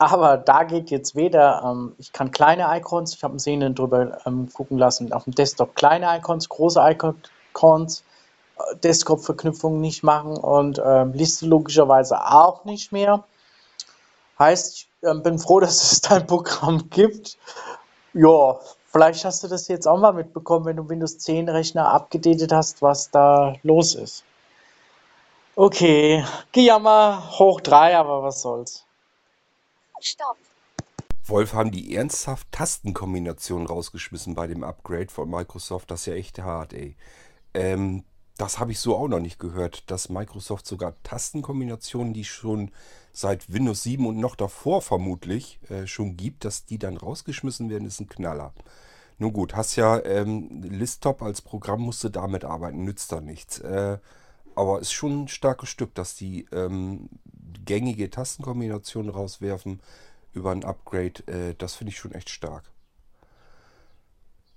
[0.02, 4.18] Aber da geht jetzt weder, ähm, ich kann kleine Icons, ich habe einen Sehnen drüber
[4.26, 8.04] ähm, gucken lassen, auf dem Desktop kleine Icons, große Icons,
[8.58, 13.26] äh, Desktop-Verknüpfungen nicht machen und äh, Liste logischerweise auch nicht mehr.
[14.40, 17.38] Heißt, ich äh, bin froh, dass es dein Programm gibt.
[18.16, 22.52] Ja, vielleicht hast du das jetzt auch mal mitbekommen, wenn du Windows 10 Rechner abgedatet
[22.52, 24.24] hast, was da los ist.
[25.56, 28.84] Okay, Gejammer hoch 3, aber was soll's.
[30.02, 30.38] Stopp.
[31.26, 35.92] Wolf haben die ernsthaft Tastenkombinationen rausgeschmissen bei dem Upgrade von Microsoft.
[35.92, 36.96] Das ist ja echt hart, ey.
[37.54, 38.04] Ähm,
[38.38, 42.72] das habe ich so auch noch nicht gehört, dass Microsoft sogar Tastenkombinationen, die schon
[43.14, 47.88] seit Windows 7 und noch davor vermutlich äh, schon gibt, dass die dann rausgeschmissen werden,
[47.88, 48.54] ist ein Knaller.
[49.20, 53.60] Nun gut, hast ja ähm, Listtop als Programm, musst du damit arbeiten, nützt da nichts.
[53.60, 54.00] Äh,
[54.56, 57.10] aber ist schon ein starkes Stück, dass die ähm,
[57.66, 59.82] gängige Tastenkombination rauswerfen
[60.34, 61.26] über ein Upgrade.
[61.28, 62.72] Äh, das finde ich schon echt stark.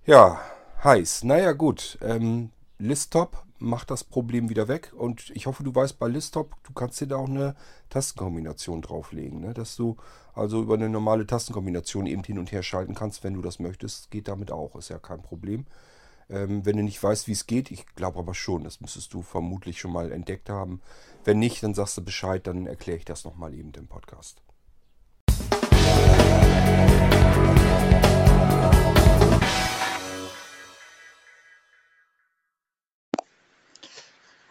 [0.06, 0.40] Ja,
[0.82, 1.24] heiß.
[1.24, 4.92] Naja gut, ähm, Listtop macht das Problem wieder weg.
[4.96, 7.54] Und ich hoffe, du weißt bei Listop, du kannst dir da auch eine
[7.90, 9.40] Tastenkombination drauflegen.
[9.40, 9.54] Ne?
[9.54, 9.96] Dass du
[10.34, 14.10] also über eine normale Tastenkombination eben hin und her schalten kannst, wenn du das möchtest.
[14.10, 15.66] Geht damit auch, ist ja kein Problem.
[16.28, 19.22] Ähm, wenn du nicht weißt, wie es geht, ich glaube aber schon, das müsstest du
[19.22, 20.80] vermutlich schon mal entdeckt haben.
[21.26, 24.42] Wenn nicht, dann sagst du Bescheid, dann erkläre ich das nochmal eben im Podcast.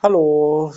[0.01, 0.73] Hallo,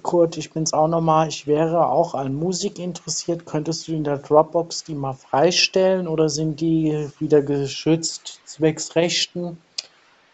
[0.00, 1.28] Kurt, ich bin's auch nochmal.
[1.28, 3.44] Ich wäre auch an Musik interessiert.
[3.44, 9.58] Könntest du in der Dropbox die mal freistellen oder sind die wieder geschützt zwecks Rechten?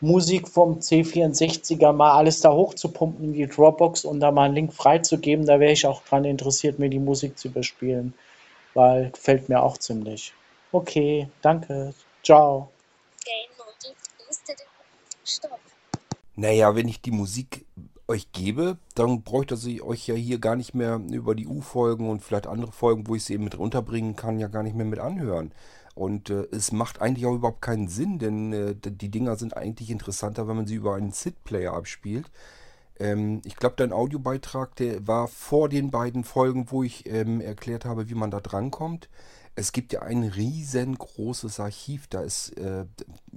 [0.02, 4.72] Musik vom C64er mal alles da hochzupumpen in die Dropbox und da mal einen Link
[4.72, 8.12] freizugeben, da wäre ich auch dran interessiert, mir die Musik zu überspielen,
[8.74, 10.34] weil gefällt mir auch ziemlich.
[10.72, 11.94] Okay, danke.
[12.24, 12.68] Ciao.
[16.34, 17.64] Naja, wenn ich die Musik
[18.08, 22.24] euch gebe, dann bräuchte ich euch ja hier gar nicht mehr über die U-Folgen und
[22.24, 24.98] vielleicht andere Folgen, wo ich sie eben mit runterbringen kann, ja gar nicht mehr mit
[24.98, 25.52] anhören.
[25.94, 29.90] Und äh, es macht eigentlich auch überhaupt keinen Sinn, denn äh, die Dinger sind eigentlich
[29.90, 32.30] interessanter, wenn man sie über einen SID-Player abspielt.
[32.98, 37.84] Ähm, ich glaube, dein Audiobeitrag, der war vor den beiden Folgen, wo ich ähm, erklärt
[37.84, 39.08] habe, wie man da drankommt.
[39.54, 42.06] Es gibt ja ein riesengroßes Archiv.
[42.08, 42.86] Da ist, äh,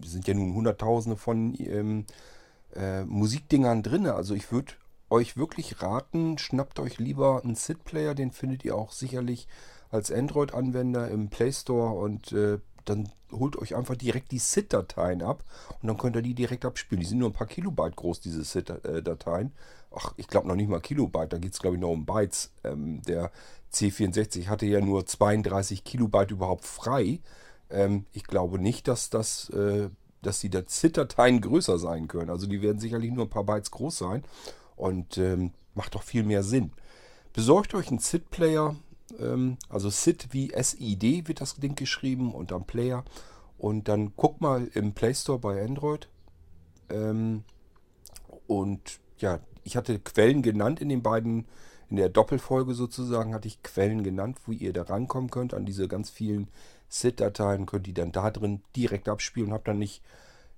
[0.01, 2.05] sind ja nun Hunderttausende von ähm,
[2.73, 4.07] äh, Musikdingern drin.
[4.07, 4.73] Also ich würde
[5.09, 9.47] euch wirklich raten, schnappt euch lieber einen SID-Player, den findet ihr auch sicherlich
[9.89, 15.43] als Android-Anwender im Play Store und äh, dann holt euch einfach direkt die SID-Dateien ab
[15.81, 17.01] und dann könnt ihr die direkt abspielen.
[17.01, 19.51] Die sind nur ein paar Kilobyte groß, diese SID-Dateien.
[19.93, 22.51] Ach, ich glaube noch nicht mal Kilobyte, da geht es glaube ich noch um Bytes.
[22.63, 23.31] Ähm, der
[23.73, 27.19] C64 hatte ja nur 32 Kilobyte überhaupt frei.
[27.69, 29.89] Ähm, ich glaube nicht, dass das, äh,
[30.21, 32.29] dass die SID-Dateien größer sein können.
[32.29, 34.23] Also die werden sicherlich nur ein paar Bytes groß sein
[34.75, 36.71] und ähm, macht doch viel mehr Sinn.
[37.33, 38.75] Besorgt euch einen SID-Player,
[39.19, 43.03] ähm, also SID wie SID wird das Ding geschrieben und dann Player.
[43.57, 46.09] Und dann guck mal im Play Store bei Android.
[46.89, 47.43] Ähm,
[48.47, 51.45] und ja, ich hatte Quellen genannt in den beiden,
[51.89, 55.87] in der Doppelfolge sozusagen, hatte ich Quellen genannt, wo ihr da rankommen könnt an diese
[55.87, 56.49] ganz vielen
[56.89, 59.53] SID-Dateien, könnt ihr dann da drin direkt abspielen.
[59.53, 60.03] Habt dann nicht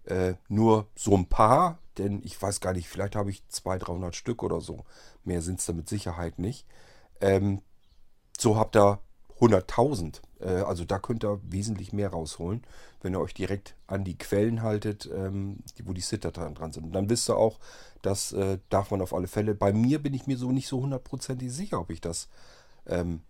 [0.05, 4.15] äh, nur so ein paar, denn ich weiß gar nicht, vielleicht habe ich 200, 300
[4.15, 4.85] Stück oder so.
[5.23, 6.65] Mehr sind es da mit Sicherheit nicht.
[7.21, 7.61] Ähm,
[8.37, 8.99] so habt ihr
[9.39, 10.21] 100.000.
[10.39, 12.63] Äh, also da könnt ihr wesentlich mehr rausholen,
[13.01, 16.85] wenn ihr euch direkt an die Quellen haltet, ähm, wo die SID-Dateien dran sind.
[16.85, 17.59] Und dann wisst ihr auch,
[18.01, 19.55] das äh, darf man auf alle Fälle.
[19.55, 22.29] Bei mir bin ich mir so nicht so hundertprozentig sicher, ob ich das
[22.85, 23.21] ähm,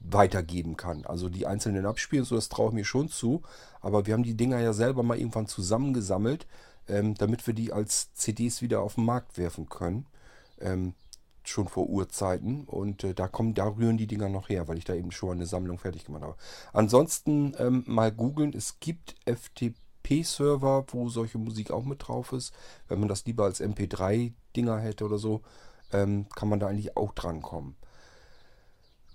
[0.00, 1.04] weitergeben kann.
[1.06, 3.42] Also die einzelnen Abspielen, so das traue ich mir schon zu.
[3.80, 6.46] Aber wir haben die Dinger ja selber mal irgendwann zusammengesammelt,
[6.88, 10.06] ähm, damit wir die als CDs wieder auf den Markt werfen können.
[11.44, 14.84] Schon vor Urzeiten und äh, da kommen, da rühren die Dinger noch her, weil ich
[14.84, 16.36] da eben schon eine Sammlung fertig gemacht habe.
[16.72, 22.54] Ansonsten ähm, mal googeln, es gibt FTP-Server, wo solche Musik auch mit drauf ist.
[22.88, 25.42] Wenn man das lieber als MP3-Dinger hätte oder so,
[25.92, 27.76] ähm, kann man da eigentlich auch drankommen.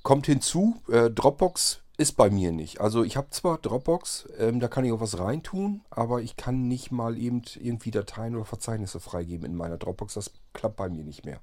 [0.04, 2.80] Kommt hinzu, äh, Dropbox ist bei mir nicht.
[2.80, 6.68] Also ich habe zwar Dropbox, ähm, da kann ich auch was reintun, aber ich kann
[6.68, 10.13] nicht mal eben irgendwie Dateien oder Verzeichnisse freigeben in meiner Dropbox.
[10.13, 11.40] Das klappt bei mir nicht mehr.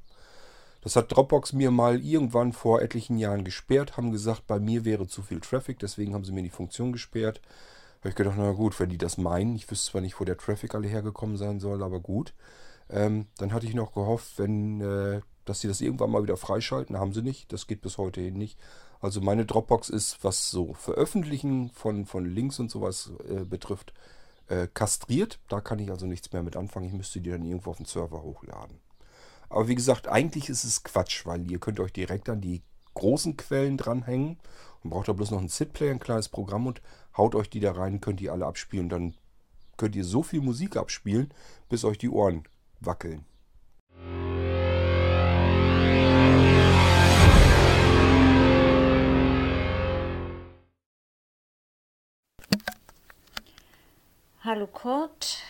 [0.84, 5.06] Das hat Dropbox mir mal irgendwann vor etlichen Jahren gesperrt, haben gesagt, bei mir wäre
[5.06, 7.40] zu viel Traffic, deswegen haben sie mir die Funktion gesperrt.
[8.00, 10.36] Habe ich gedacht, na gut, wenn die das meinen, ich wüsste zwar nicht, wo der
[10.36, 12.34] Traffic alle hergekommen sein soll, aber gut.
[12.90, 16.98] Ähm, dann hatte ich noch gehofft, wenn, äh, dass sie das irgendwann mal wieder freischalten.
[16.98, 18.58] Haben sie nicht, das geht bis heute hin nicht.
[19.00, 23.94] Also meine Dropbox ist, was so Veröffentlichen von, von Links und sowas äh, betrifft,
[24.48, 25.38] äh, kastriert.
[25.48, 26.88] Da kann ich also nichts mehr mit anfangen.
[26.88, 28.83] Ich müsste die dann irgendwo auf den Server hochladen.
[29.54, 32.64] Aber wie gesagt, eigentlich ist es Quatsch, weil ihr könnt euch direkt an die
[32.94, 34.40] großen Quellen dranhängen
[34.82, 36.82] und braucht da bloß noch einen SID-Player, ein kleines Programm und
[37.16, 38.88] haut euch die da rein, könnt die alle abspielen.
[38.88, 39.14] Dann
[39.76, 41.32] könnt ihr so viel Musik abspielen,
[41.68, 42.42] bis euch die Ohren
[42.80, 43.24] wackeln.
[54.40, 55.44] Hallo Kurt,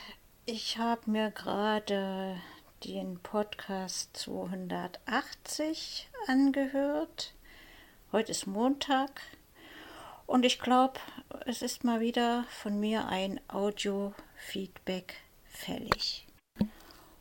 [0.44, 2.36] ich habe mir gerade
[2.84, 7.32] den Podcast 280 angehört.
[8.12, 9.22] Heute ist Montag
[10.26, 11.00] und ich glaube,
[11.46, 15.14] es ist mal wieder von mir ein Audio-Feedback
[15.46, 16.26] fällig.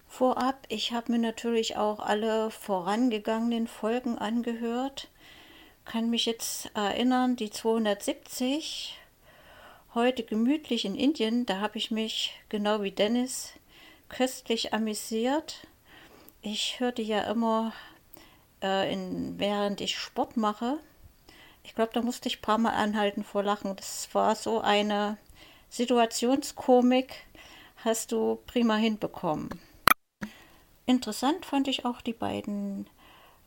[0.05, 5.07] Vorab, ich habe mir natürlich auch alle vorangegangenen Folgen angehört.
[5.85, 8.99] Kann mich jetzt erinnern, die 270,
[9.93, 13.53] heute gemütlich in Indien, da habe ich mich genau wie Dennis
[14.13, 15.67] köstlich amüsiert.
[16.41, 17.73] ich hörte ja immer,
[18.61, 20.77] äh, in, während ich Sport mache,
[21.63, 23.75] ich glaube, da musste ich ein paar Mal anhalten vor Lachen.
[23.75, 25.17] Das war so eine
[25.69, 27.15] Situationskomik,
[27.77, 29.49] hast du prima hinbekommen.
[30.85, 32.89] Interessant fand ich auch die beiden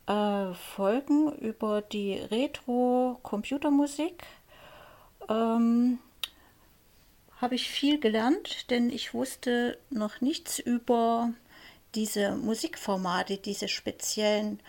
[0.07, 4.23] äh, Folgen über die Retro-Computermusik.
[5.29, 5.99] Ähm,
[7.39, 11.33] Habe ich viel gelernt, denn ich wusste noch nichts über
[11.93, 14.59] diese Musikformate, diese speziellen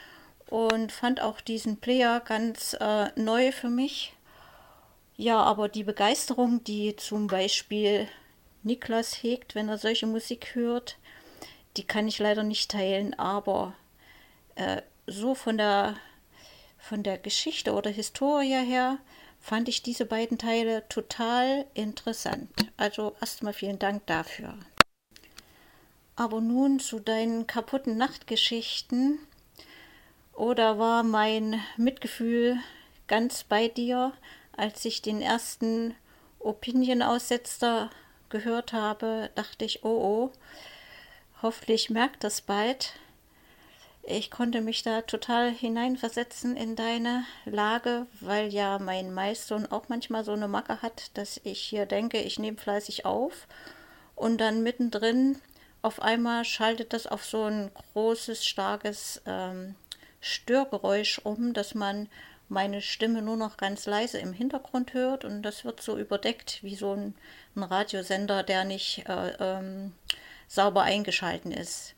[0.48, 4.12] und fand auch diesen Player ganz äh, neu für mich.
[5.16, 8.06] Ja, aber die Begeisterung, die zum Beispiel
[8.62, 10.98] Niklas hegt, wenn er solche Musik hört,
[11.76, 13.74] die kann ich leider nicht teilen, aber
[14.56, 15.96] äh, so von der,
[16.78, 18.98] von der Geschichte oder Historie her
[19.40, 22.50] fand ich diese beiden Teile total interessant.
[22.76, 24.54] Also erstmal vielen Dank dafür.
[26.16, 29.18] Aber nun zu deinen kaputten Nachtgeschichten.
[30.34, 32.58] Oder war mein Mitgefühl
[33.06, 34.12] ganz bei dir,
[34.56, 35.94] als ich den ersten
[36.38, 37.90] Opinion-Aussetzer
[38.28, 40.32] gehört habe, dachte ich, oh oh,
[41.42, 42.94] hoffentlich merkt das bald.
[44.10, 50.24] Ich konnte mich da total hineinversetzen in deine Lage, weil ja mein Meister auch manchmal
[50.24, 53.46] so eine Macke hat, dass ich hier denke, ich nehme fleißig auf
[54.16, 55.38] und dann mittendrin
[55.82, 59.74] auf einmal schaltet das auf so ein großes, starkes ähm,
[60.22, 62.08] Störgeräusch um, dass man
[62.48, 66.76] meine Stimme nur noch ganz leise im Hintergrund hört und das wird so überdeckt wie
[66.76, 67.14] so ein,
[67.56, 69.92] ein Radiosender, der nicht äh, ähm,
[70.46, 71.94] sauber eingeschalten ist.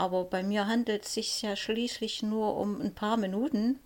[0.00, 3.78] Aber bei mir handelt es sich ja schließlich nur um ein paar Minuten.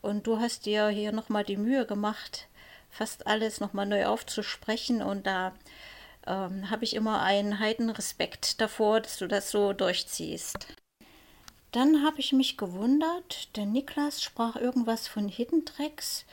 [0.00, 2.48] Und du hast dir hier nochmal die Mühe gemacht,
[2.90, 5.02] fast alles nochmal neu aufzusprechen.
[5.02, 5.54] Und da
[6.26, 10.66] ähm, habe ich immer einen Heidenrespekt davor, dass du das so durchziehst.
[11.70, 16.26] Dann habe ich mich gewundert, der Niklas sprach irgendwas von Hidden Tracks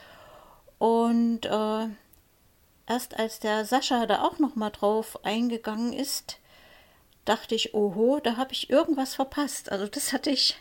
[0.80, 1.88] und äh,
[2.88, 6.39] erst als der Sascha da auch noch mal drauf eingegangen ist,
[7.30, 9.72] dachte ich, oho, da habe ich irgendwas verpasst.
[9.72, 10.58] Also das hatte ich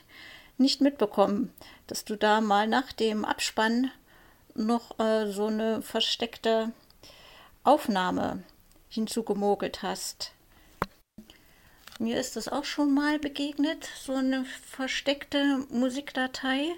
[0.58, 1.52] nicht mitbekommen,
[1.86, 3.90] dass du da mal nach dem Abspann
[4.54, 6.72] noch äh, so eine versteckte
[7.64, 8.42] Aufnahme
[8.90, 10.32] hinzugemogelt hast.
[11.98, 16.68] Mir ist das auch schon mal begegnet, so eine versteckte Musikdatei.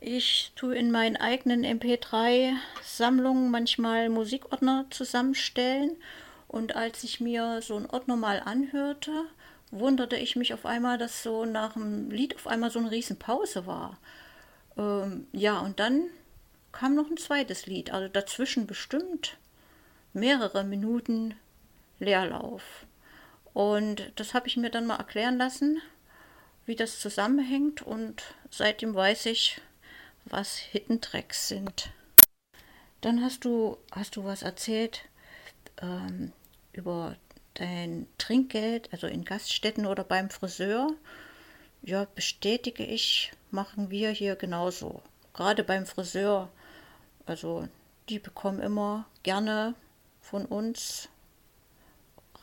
[0.00, 5.96] Ich tue in meinen eigenen MP3-Sammlungen manchmal Musikordner zusammenstellen
[6.52, 9.10] und als ich mir so einen Ordner mal anhörte,
[9.70, 13.18] wunderte ich mich auf einmal, dass so nach dem Lied auf einmal so eine riesen
[13.18, 13.98] Pause war.
[14.76, 16.08] Ähm, ja, und dann
[16.70, 19.38] kam noch ein zweites Lied, also dazwischen bestimmt
[20.12, 21.34] mehrere Minuten
[21.98, 22.84] Leerlauf.
[23.54, 25.80] Und das habe ich mir dann mal erklären lassen,
[26.66, 27.80] wie das zusammenhängt.
[27.80, 29.58] Und seitdem weiß ich,
[30.26, 31.90] was Hidden Tracks sind.
[33.00, 35.08] Dann hast du, hast du was erzählt
[35.80, 36.32] ähm,
[36.72, 37.16] über
[37.54, 40.90] dein Trinkgeld, also in Gaststätten oder beim Friseur.
[41.82, 45.02] Ja, bestätige ich, machen wir hier genauso.
[45.34, 46.48] Gerade beim Friseur.
[47.26, 47.68] Also
[48.08, 49.74] die bekommen immer gerne
[50.20, 51.08] von uns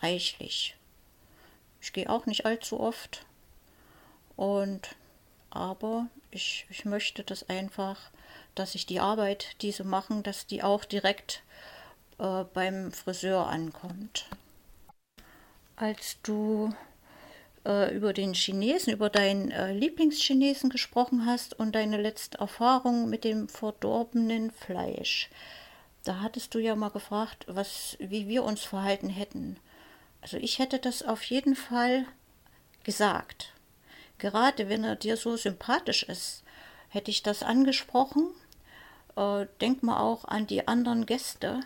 [0.02, 0.76] reichlich.
[1.82, 3.26] Ich gehe auch nicht allzu oft.
[4.36, 4.96] Und
[5.50, 8.12] aber ich, ich möchte das einfach,
[8.56, 11.44] dass ich die Arbeit, die sie machen, dass die auch direkt
[12.20, 14.28] äh, beim Friseur ankommt.
[15.76, 16.74] Als du
[17.66, 23.24] äh, über den Chinesen, über deinen äh, Lieblingschinesen gesprochen hast und deine letzte Erfahrung mit
[23.24, 25.30] dem verdorbenen Fleisch,
[26.04, 29.58] da hattest du ja mal gefragt, was, wie wir uns verhalten hätten.
[30.22, 32.06] Also ich hätte das auf jeden Fall
[32.84, 33.54] gesagt.
[34.18, 36.44] Gerade wenn er dir so sympathisch ist,
[36.90, 38.28] hätte ich das angesprochen.
[39.16, 41.62] Äh, denk mal auch an die anderen Gäste.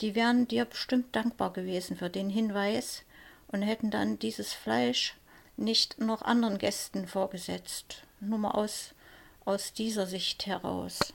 [0.00, 3.02] Die wären dir bestimmt dankbar gewesen für den Hinweis
[3.48, 5.16] und hätten dann dieses Fleisch
[5.56, 8.02] nicht noch anderen Gästen vorgesetzt.
[8.20, 8.94] Nur mal aus,
[9.44, 11.14] aus dieser Sicht heraus.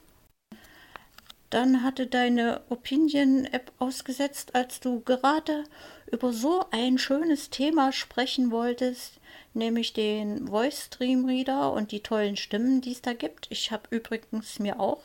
[1.51, 5.65] Dann hatte deine Opinion-App ausgesetzt, als du gerade
[6.09, 9.19] über so ein schönes Thema sprechen wolltest,
[9.53, 13.47] nämlich den Voice Stream Reader und die tollen Stimmen, die es da gibt.
[13.49, 15.03] Ich habe übrigens mir auch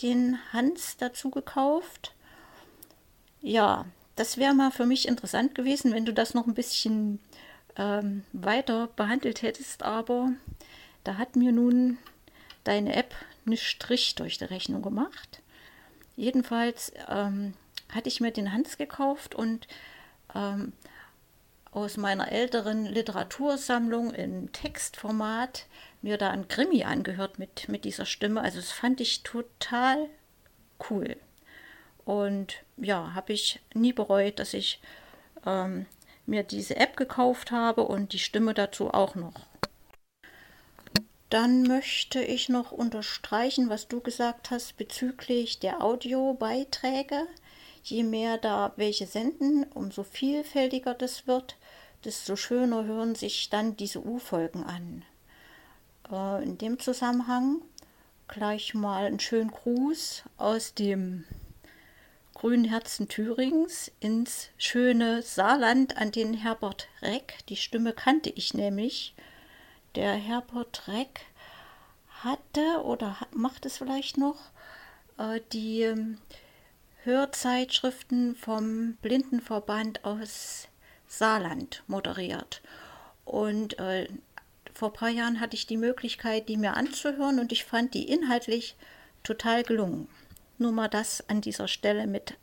[0.00, 2.14] den Hans dazu gekauft.
[3.46, 3.84] Ja,
[4.16, 7.18] das wäre mal für mich interessant gewesen, wenn du das noch ein bisschen
[7.76, 10.32] ähm, weiter behandelt hättest, aber
[11.04, 11.98] da hat mir nun
[12.64, 13.14] deine App
[13.44, 15.42] einen Strich durch die Rechnung gemacht.
[16.16, 17.52] Jedenfalls ähm,
[17.92, 19.68] hatte ich mir den Hans gekauft und
[20.34, 20.72] ähm,
[21.70, 25.66] aus meiner älteren Literatursammlung in Textformat
[26.00, 28.40] mir da ein Krimi angehört mit, mit dieser Stimme.
[28.40, 30.08] Also das fand ich total
[30.88, 31.18] cool.
[32.04, 34.80] Und ja, habe ich nie bereut, dass ich
[35.46, 35.86] ähm,
[36.26, 39.34] mir diese App gekauft habe und die Stimme dazu auch noch.
[41.30, 47.26] Dann möchte ich noch unterstreichen, was du gesagt hast bezüglich der Audiobeiträge.
[47.82, 51.56] Je mehr da welche senden, umso vielfältiger das wird,
[52.04, 55.04] desto schöner hören sich dann diese U-Folgen an.
[56.10, 57.62] Äh, in dem Zusammenhang
[58.28, 61.24] gleich mal einen schönen Gruß aus dem
[62.44, 67.38] grünen Herzen Thürings ins schöne Saarland an den Herbert Reck.
[67.48, 69.14] Die Stimme kannte ich nämlich.
[69.94, 71.22] Der Herbert Reck
[72.22, 74.36] hatte oder macht es vielleicht noch
[75.16, 76.18] äh, die ähm,
[77.04, 80.68] Hörzeitschriften vom Blindenverband aus
[81.06, 82.60] Saarland moderiert.
[83.24, 84.06] Und äh,
[84.74, 88.06] vor ein paar Jahren hatte ich die Möglichkeit, die mir anzuhören und ich fand die
[88.06, 88.76] inhaltlich
[89.22, 90.08] total gelungen.
[90.58, 92.36] Nur mal das an dieser Stelle mit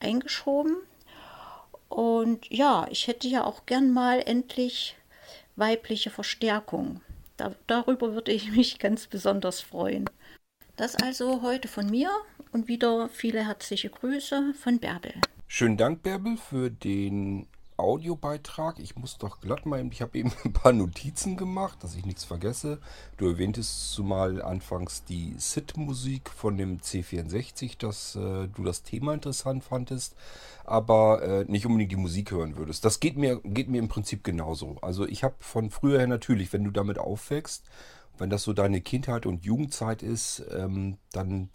[0.00, 0.76] eingeschoben.
[1.88, 4.96] Und ja, ich hätte ja auch gern mal endlich
[5.56, 7.00] weibliche Verstärkung.
[7.36, 10.08] Da, darüber würde ich mich ganz besonders freuen.
[10.76, 12.10] Das also heute von mir
[12.52, 15.14] und wieder viele herzliche Grüße von Bärbel.
[15.46, 17.46] Schönen Dank, Bärbel, für den
[17.76, 18.78] Audiobeitrag.
[18.78, 22.24] Ich muss doch glatt mal, ich habe eben ein paar Notizen gemacht, dass ich nichts
[22.24, 22.78] vergesse.
[23.16, 29.64] Du erwähntest zumal anfangs die SID-Musik von dem C64, dass äh, du das Thema interessant
[29.64, 30.14] fandest,
[30.64, 32.84] aber äh, nicht unbedingt die Musik hören würdest.
[32.84, 34.76] Das geht mir, geht mir im Prinzip genauso.
[34.80, 37.64] Also ich habe von früher her natürlich, wenn du damit aufwächst,
[38.18, 41.50] wenn das so deine Kindheit und Jugendzeit ist, ähm, dann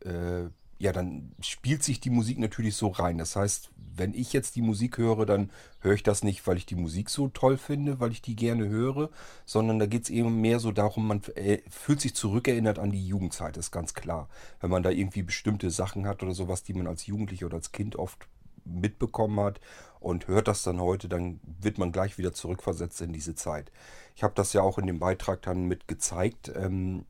[0.00, 0.44] äh,
[0.78, 3.18] ja, dann spielt sich die Musik natürlich so rein.
[3.18, 5.50] Das heißt, wenn ich jetzt die Musik höre, dann
[5.80, 8.68] höre ich das nicht, weil ich die Musik so toll finde, weil ich die gerne
[8.68, 9.10] höre,
[9.46, 13.06] sondern da geht es eben mehr so darum, man äh, fühlt sich zurückerinnert an die
[13.06, 14.28] Jugendzeit, ist ganz klar.
[14.60, 17.72] Wenn man da irgendwie bestimmte Sachen hat oder sowas, die man als Jugendlicher oder als
[17.72, 18.28] Kind oft
[18.64, 19.60] mitbekommen hat
[20.00, 23.72] und hört das dann heute, dann wird man gleich wieder zurückversetzt in diese Zeit.
[24.14, 27.06] Ich habe das ja auch in dem Beitrag dann mit gezeigt, ähm,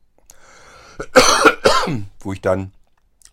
[2.21, 2.73] wo ich dann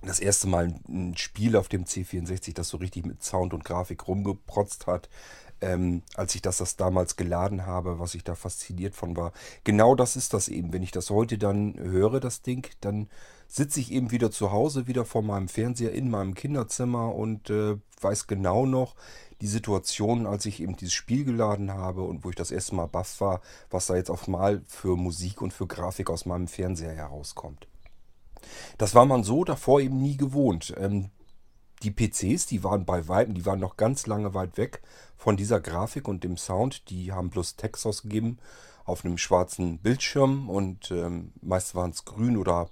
[0.08, 4.08] das erste Mal ein Spiel auf dem C64, das so richtig mit Sound und Grafik
[4.08, 5.10] rumgeprotzt hat,
[5.62, 9.32] ähm, als ich das, das damals geladen habe, was ich da fasziniert von war.
[9.64, 10.74] Genau das ist das eben.
[10.74, 13.10] Wenn ich das heute dann höre, das Ding, dann
[13.48, 17.78] sitze ich eben wieder zu Hause, wieder vor meinem Fernseher in meinem Kinderzimmer und äh,
[18.02, 18.96] weiß genau noch
[19.42, 22.88] die Situation, als ich eben dieses Spiel geladen habe und wo ich das erste Mal
[22.88, 26.94] baff war, was da jetzt auf mal für Musik und für Grafik aus meinem Fernseher
[26.94, 27.68] herauskommt.
[28.78, 30.74] Das war man so davor eben nie gewohnt.
[30.78, 31.10] Ähm,
[31.84, 34.82] die PCs, die waren bei Weitem, die waren noch ganz lange weit weg
[35.18, 36.90] von dieser Grafik und dem Sound.
[36.90, 38.40] Die haben bloß Text ausgegeben
[38.86, 42.70] auf einem schwarzen Bildschirm und ähm, meist waren es grün oder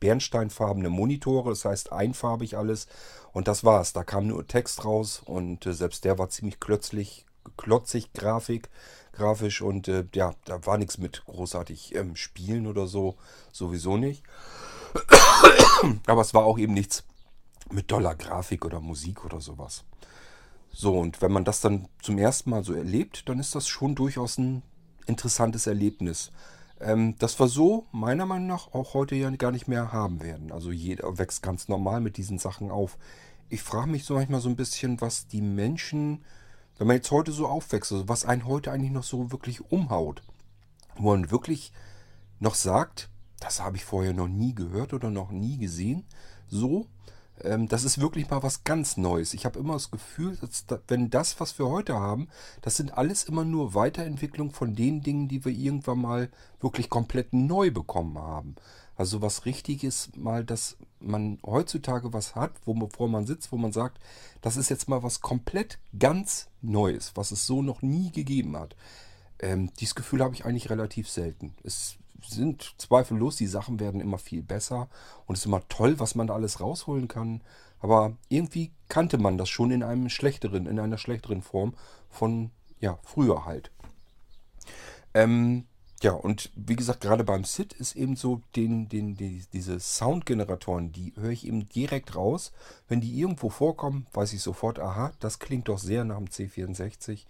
[0.00, 2.88] bernsteinfarbene Monitore, das heißt einfarbig alles.
[3.32, 3.92] Und das war's.
[3.92, 7.24] Da kam nur Text raus und äh, selbst der war ziemlich klötzlich,
[7.56, 8.68] klotzig Grafik,
[9.12, 13.16] grafisch und äh, ja, da war nichts mit großartig ähm, Spielen oder so,
[13.52, 14.24] sowieso nicht.
[16.06, 17.04] Aber es war auch eben nichts
[17.70, 19.84] mit doller Grafik oder Musik oder sowas.
[20.72, 23.94] So, und wenn man das dann zum ersten Mal so erlebt, dann ist das schon
[23.94, 24.62] durchaus ein
[25.06, 26.32] interessantes Erlebnis.
[26.80, 30.50] Ähm, das wir so meiner Meinung nach auch heute ja gar nicht mehr haben werden.
[30.50, 32.98] Also jeder wächst ganz normal mit diesen Sachen auf.
[33.48, 36.24] Ich frage mich so manchmal so ein bisschen, was die Menschen,
[36.76, 40.22] wenn man jetzt heute so aufwächst, also was einen heute eigentlich noch so wirklich umhaut.
[40.96, 41.72] Wo man wirklich
[42.40, 43.10] noch sagt,
[43.44, 46.04] das habe ich vorher noch nie gehört oder noch nie gesehen.
[46.48, 46.86] So,
[47.42, 49.34] ähm, das ist wirklich mal was ganz Neues.
[49.34, 52.28] Ich habe immer das Gefühl, dass, wenn das, was wir heute haben,
[52.62, 56.30] das sind alles immer nur Weiterentwicklung von den Dingen, die wir irgendwann mal
[56.60, 58.54] wirklich komplett neu bekommen haben.
[58.96, 63.72] Also was richtig ist, mal, dass man heutzutage was hat, wovor man sitzt, wo man
[63.72, 63.98] sagt,
[64.40, 68.74] das ist jetzt mal was komplett ganz Neues, was es so noch nie gegeben hat.
[69.40, 71.54] Ähm, dieses Gefühl habe ich eigentlich relativ selten.
[71.62, 71.96] Es
[72.28, 74.88] sind zweifellos, die Sachen werden immer viel besser
[75.26, 77.42] und es ist immer toll, was man da alles rausholen kann.
[77.80, 81.74] Aber irgendwie kannte man das schon in einem schlechteren, in einer schlechteren Form
[82.08, 82.50] von
[82.80, 83.70] ja, früher halt.
[85.12, 85.64] Ähm,
[86.02, 90.92] ja, und wie gesagt, gerade beim SID ist eben so, den, den, die, diese Soundgeneratoren,
[90.92, 92.52] die höre ich eben direkt raus.
[92.88, 97.24] Wenn die irgendwo vorkommen, weiß ich sofort, aha, das klingt doch sehr nach dem C64.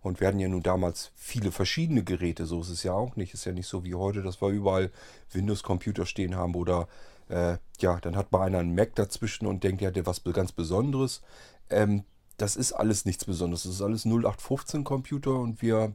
[0.00, 3.34] Und wir hatten ja nun damals viele verschiedene Geräte, so ist es ja auch nicht.
[3.34, 4.90] Ist ja nicht so wie heute, dass wir überall
[5.32, 6.88] Windows-Computer stehen haben oder
[7.28, 10.52] äh, ja, dann hat mal einer einen Mac dazwischen und denkt, ja, der was ganz
[10.52, 11.22] Besonderes.
[11.70, 12.04] Ähm,
[12.36, 13.64] das ist alles nichts Besonderes.
[13.64, 15.94] Das ist alles 0815 Computer und wir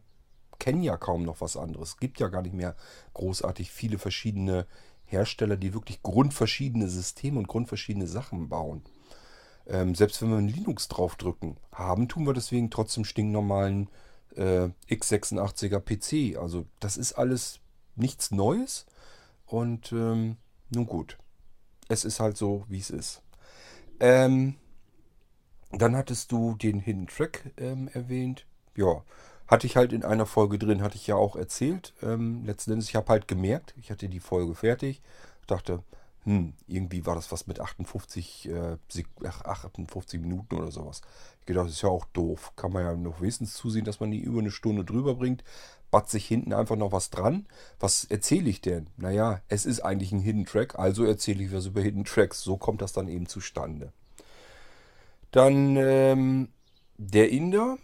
[0.60, 1.90] kennen ja kaum noch was anderes.
[1.90, 2.76] Es gibt ja gar nicht mehr
[3.14, 4.68] großartig viele verschiedene
[5.06, 8.84] Hersteller, die wirklich grundverschiedene Systeme und grundverschiedene Sachen bauen.
[9.68, 13.90] Ähm, selbst wenn wir ein Linux draufdrücken, haben tun wir deswegen trotzdem stinknormalen
[14.36, 16.38] äh, x86er PC.
[16.38, 17.60] Also das ist alles
[17.96, 18.86] nichts Neues.
[19.46, 20.38] Und ähm,
[20.70, 21.18] nun gut,
[21.88, 23.22] es ist halt so, wie es ist.
[24.00, 24.56] Ähm,
[25.72, 28.46] dann hattest du den Hidden Track ähm, erwähnt.
[28.76, 29.04] Ja,
[29.48, 31.94] hatte ich halt in einer Folge drin, hatte ich ja auch erzählt.
[32.02, 35.02] Ähm, letzten Endes, ich habe halt gemerkt, ich hatte die Folge fertig,
[35.48, 35.84] dachte,
[36.26, 38.78] hm, irgendwie war das was mit 58, äh,
[39.26, 41.02] 58 Minuten oder sowas.
[41.42, 42.54] Ich gedacht, das ist ja auch doof.
[42.56, 45.44] Kann man ja noch wenigstens zusehen, dass man die über eine Stunde drüber bringt.
[45.92, 47.46] Bat sich hinten einfach noch was dran.
[47.80, 48.88] Was erzähle ich denn?
[48.96, 52.42] Naja, es ist eigentlich ein Hidden Track, also erzähle ich was über Hidden Tracks.
[52.42, 53.92] So kommt das dann eben zustande.
[55.32, 56.50] Dann ähm,
[56.98, 57.78] der Inder.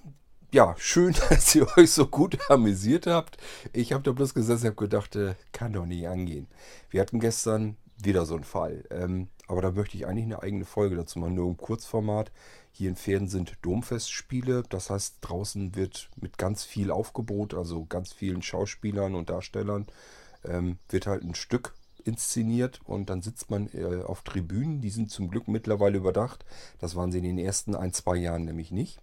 [0.52, 3.38] Ja, schön, dass ihr euch so gut amüsiert habt.
[3.74, 6.48] Ich habe da bloß gesessen und habe gedacht, äh, kann doch nicht angehen.
[6.90, 8.84] Wir hatten gestern wieder so einen Fall.
[8.92, 12.32] Ähm, aber da möchte ich eigentlich eine eigene Folge dazu machen, nur im Kurzformat.
[12.72, 14.64] Hier in Pferden sind Domfestspiele.
[14.70, 19.88] Das heißt, draußen wird mit ganz viel Aufgebot, also ganz vielen Schauspielern und Darstellern,
[20.46, 21.74] ähm, wird halt ein Stück
[22.06, 24.82] inszeniert und dann sitzt man äh, auf Tribünen.
[24.82, 26.46] Die sind zum Glück mittlerweile überdacht.
[26.80, 29.00] Das waren sie in den ersten ein, zwei Jahren nämlich nicht.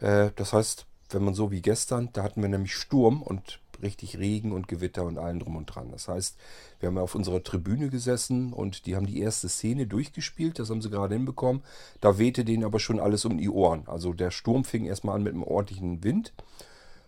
[0.00, 4.18] Äh, das heißt, wenn man so wie gestern, da hatten wir nämlich Sturm und richtig
[4.18, 5.90] Regen und Gewitter und allen drum und dran.
[5.90, 6.36] Das heißt,
[6.80, 10.82] wir haben auf unserer Tribüne gesessen und die haben die erste Szene durchgespielt, das haben
[10.82, 11.62] sie gerade hinbekommen.
[12.00, 13.84] Da wehte denen aber schon alles um die Ohren.
[13.86, 16.32] Also der Sturm fing erstmal an mit einem ordentlichen Wind.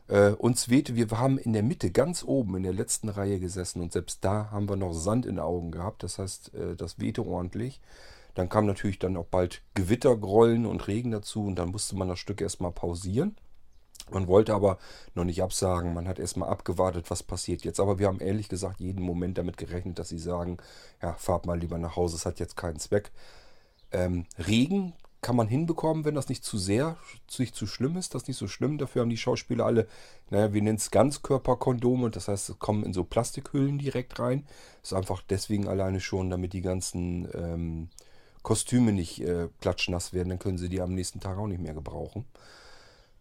[0.08, 3.82] Äh, uns wehte, wir haben in der Mitte ganz oben in der letzten Reihe gesessen
[3.82, 6.02] und selbst da haben wir noch Sand in den Augen gehabt.
[6.02, 7.80] Das heißt, äh, das wehte ordentlich.
[8.34, 12.18] Dann kam natürlich dann auch bald Gewittergrollen und Regen dazu und dann musste man das
[12.18, 13.36] Stück erstmal pausieren.
[14.10, 14.78] Man wollte aber
[15.14, 15.94] noch nicht absagen.
[15.94, 17.80] Man hat erstmal abgewartet, was passiert jetzt.
[17.80, 20.58] Aber wir haben ehrlich gesagt jeden Moment damit gerechnet, dass sie sagen,
[21.02, 23.10] ja, fahrt mal lieber nach Hause, es hat jetzt keinen Zweck.
[23.92, 26.96] Ähm, Regen kann man hinbekommen, wenn das nicht zu sehr,
[27.38, 28.14] nicht zu schlimm ist.
[28.14, 28.78] Das ist nicht so schlimm.
[28.78, 29.88] Dafür haben die Schauspieler alle,
[30.30, 32.10] naja, wir nennen es Ganzkörperkondome.
[32.10, 34.46] Das heißt, es kommen in so Plastikhüllen direkt rein.
[34.80, 37.88] Das ist einfach deswegen alleine schon, damit die ganzen ähm,
[38.42, 40.28] Kostüme nicht äh, klatschnass werden.
[40.28, 42.24] Dann können sie die am nächsten Tag auch nicht mehr gebrauchen.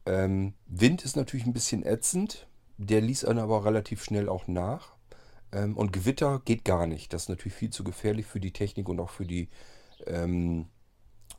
[0.08, 2.48] Ähm, Wind ist natürlich ein bisschen ätzend.
[2.78, 4.96] Der ließ einen aber relativ schnell auch nach.
[5.52, 7.14] Ähm, und Gewitter geht gar nicht.
[7.14, 9.50] Das ist natürlich viel zu gefährlich für die Technik und auch für die
[10.06, 10.68] ähm,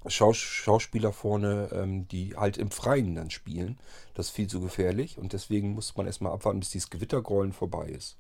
[0.07, 3.79] Schaus Schauspieler vorne, ähm, die halt im Freien dann spielen.
[4.15, 5.19] Das ist viel zu gefährlich.
[5.19, 8.19] Und deswegen muss man erstmal abwarten, bis dieses Gewittergrollen vorbei ist.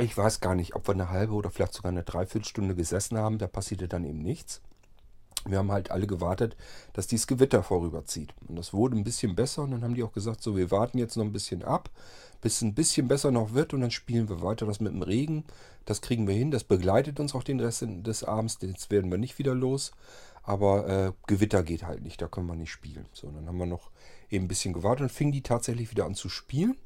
[0.00, 3.38] Ich weiß gar nicht, ob wir eine halbe oder vielleicht sogar eine Dreiviertelstunde gesessen haben.
[3.38, 4.60] Da passierte dann eben nichts
[5.46, 6.56] wir haben halt alle gewartet,
[6.92, 8.34] dass dieses Gewitter vorüberzieht.
[8.48, 10.98] Und das wurde ein bisschen besser und dann haben die auch gesagt, so wir warten
[10.98, 11.90] jetzt noch ein bisschen ab,
[12.40, 15.02] bis es ein bisschen besser noch wird und dann spielen wir weiter das mit dem
[15.02, 15.44] Regen.
[15.84, 19.18] Das kriegen wir hin, das begleitet uns auch den Rest des Abends, jetzt werden wir
[19.18, 19.92] nicht wieder los.
[20.42, 23.06] Aber äh, Gewitter geht halt nicht, da können wir nicht spielen.
[23.12, 23.90] So, dann haben wir noch
[24.30, 26.76] eben ein bisschen gewartet und fing die tatsächlich wieder an zu spielen.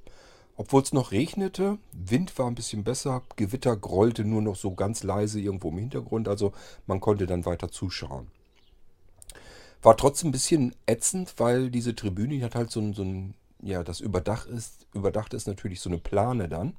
[0.56, 5.02] Obwohl es noch regnete, Wind war ein bisschen besser, Gewitter grollte nur noch so ganz
[5.02, 6.52] leise irgendwo im Hintergrund, also
[6.86, 8.28] man konnte dann weiter zuschauen.
[9.82, 13.34] War trotzdem ein bisschen ätzend, weil diese Tribüne die hat halt so ein, so ein
[13.62, 16.74] ja, das überdacht ist, überdacht ist natürlich so eine Plane dann.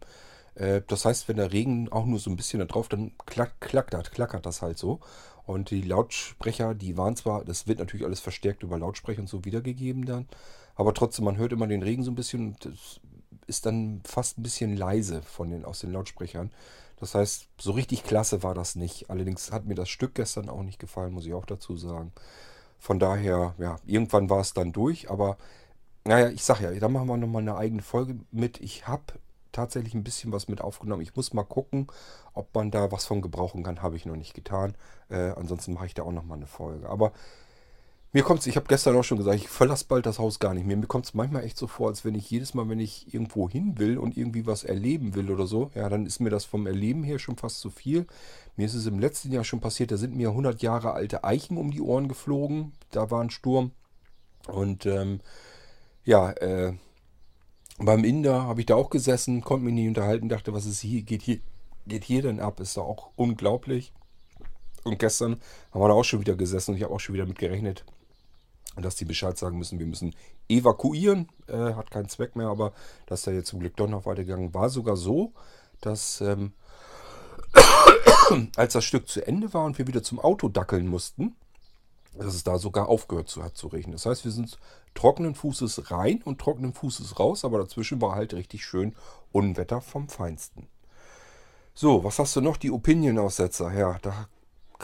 [0.56, 3.60] Äh, das heißt, wenn der Regen auch nur so ein bisschen da drauf, dann klack,
[3.62, 5.00] klackert, klackert das halt so.
[5.46, 9.44] Und die Lautsprecher, die waren zwar, das wird natürlich alles verstärkt über Lautsprecher und so
[9.46, 10.28] wiedergegeben dann,
[10.76, 13.00] aber trotzdem, man hört immer den Regen so ein bisschen und das
[13.46, 16.52] ist dann fast ein bisschen leise von den, aus den Lautsprechern.
[16.98, 19.10] Das heißt, so richtig klasse war das nicht.
[19.10, 22.14] Allerdings hat mir das Stück gestern auch nicht gefallen, muss ich auch dazu sagen.
[22.84, 25.38] Von daher, ja, irgendwann war es dann durch, aber
[26.04, 28.60] naja, ich sag ja, da machen wir nochmal eine eigene Folge mit.
[28.60, 29.04] Ich habe
[29.54, 31.02] tatsächlich ein bisschen was mit aufgenommen.
[31.02, 31.88] Ich muss mal gucken,
[32.34, 33.82] ob man da was von gebrauchen kann.
[33.82, 34.76] Habe ich noch nicht getan.
[35.08, 36.90] Äh, ansonsten mache ich da auch nochmal eine Folge.
[36.90, 37.14] Aber
[38.12, 40.54] mir kommt es, ich habe gestern auch schon gesagt, ich verlasse bald das Haus gar
[40.54, 40.76] nicht mehr.
[40.76, 43.50] Mir kommt es manchmal echt so vor, als wenn ich jedes Mal, wenn ich irgendwo
[43.50, 46.68] hin will und irgendwie was erleben will oder so, ja, dann ist mir das vom
[46.68, 48.08] Erleben her schon fast zu viel.
[48.56, 51.58] Mir ist es im letzten Jahr schon passiert, da sind mir 100 Jahre alte Eichen
[51.58, 52.74] um die Ohren geflogen.
[52.92, 53.72] Da war ein Sturm.
[54.48, 55.22] Und ähm,
[56.04, 56.74] ja, äh,
[57.80, 61.02] beim Inder habe ich da auch gesessen, konnte mich nicht unterhalten, dachte, was ist hier,
[61.02, 61.40] geht hier,
[61.88, 62.60] geht hier denn ab?
[62.60, 63.92] Ist da auch unglaublich.
[64.84, 65.42] Und gestern
[65.72, 67.86] haben wir da auch schon wieder gesessen und ich habe auch schon wieder mit gerechnet,
[68.76, 70.14] dass die Bescheid sagen müssen, wir müssen
[70.50, 71.30] evakuieren.
[71.48, 72.74] Äh, hat keinen Zweck mehr, aber
[73.06, 74.70] dass da jetzt zum Glück doch noch weitergegangen war.
[74.70, 75.34] Sogar so,
[75.82, 76.54] dass ähm,
[78.56, 81.36] als das Stück zu Ende war und wir wieder zum Auto dackeln mussten,
[82.14, 83.94] dass es da sogar aufgehört zu, hat zu regnen.
[83.94, 84.58] Das heißt, wir sind
[84.94, 88.96] trockenen Fußes rein und trockenen Fußes raus, aber dazwischen war halt richtig schön
[89.32, 90.68] Unwetter vom Feinsten.
[91.74, 92.58] So, was hast du noch?
[92.58, 93.74] Die Opinion-Aussetzer.
[93.74, 94.28] Ja, da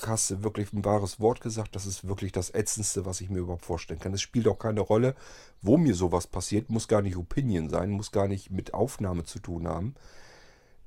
[0.07, 1.75] hast du wirklich ein wahres Wort gesagt.
[1.75, 4.13] Das ist wirklich das Ätzendste, was ich mir überhaupt vorstellen kann.
[4.13, 5.15] Es spielt auch keine Rolle,
[5.61, 6.71] wo mir sowas passiert.
[6.71, 9.93] Muss gar nicht Opinion sein, muss gar nicht mit Aufnahme zu tun haben.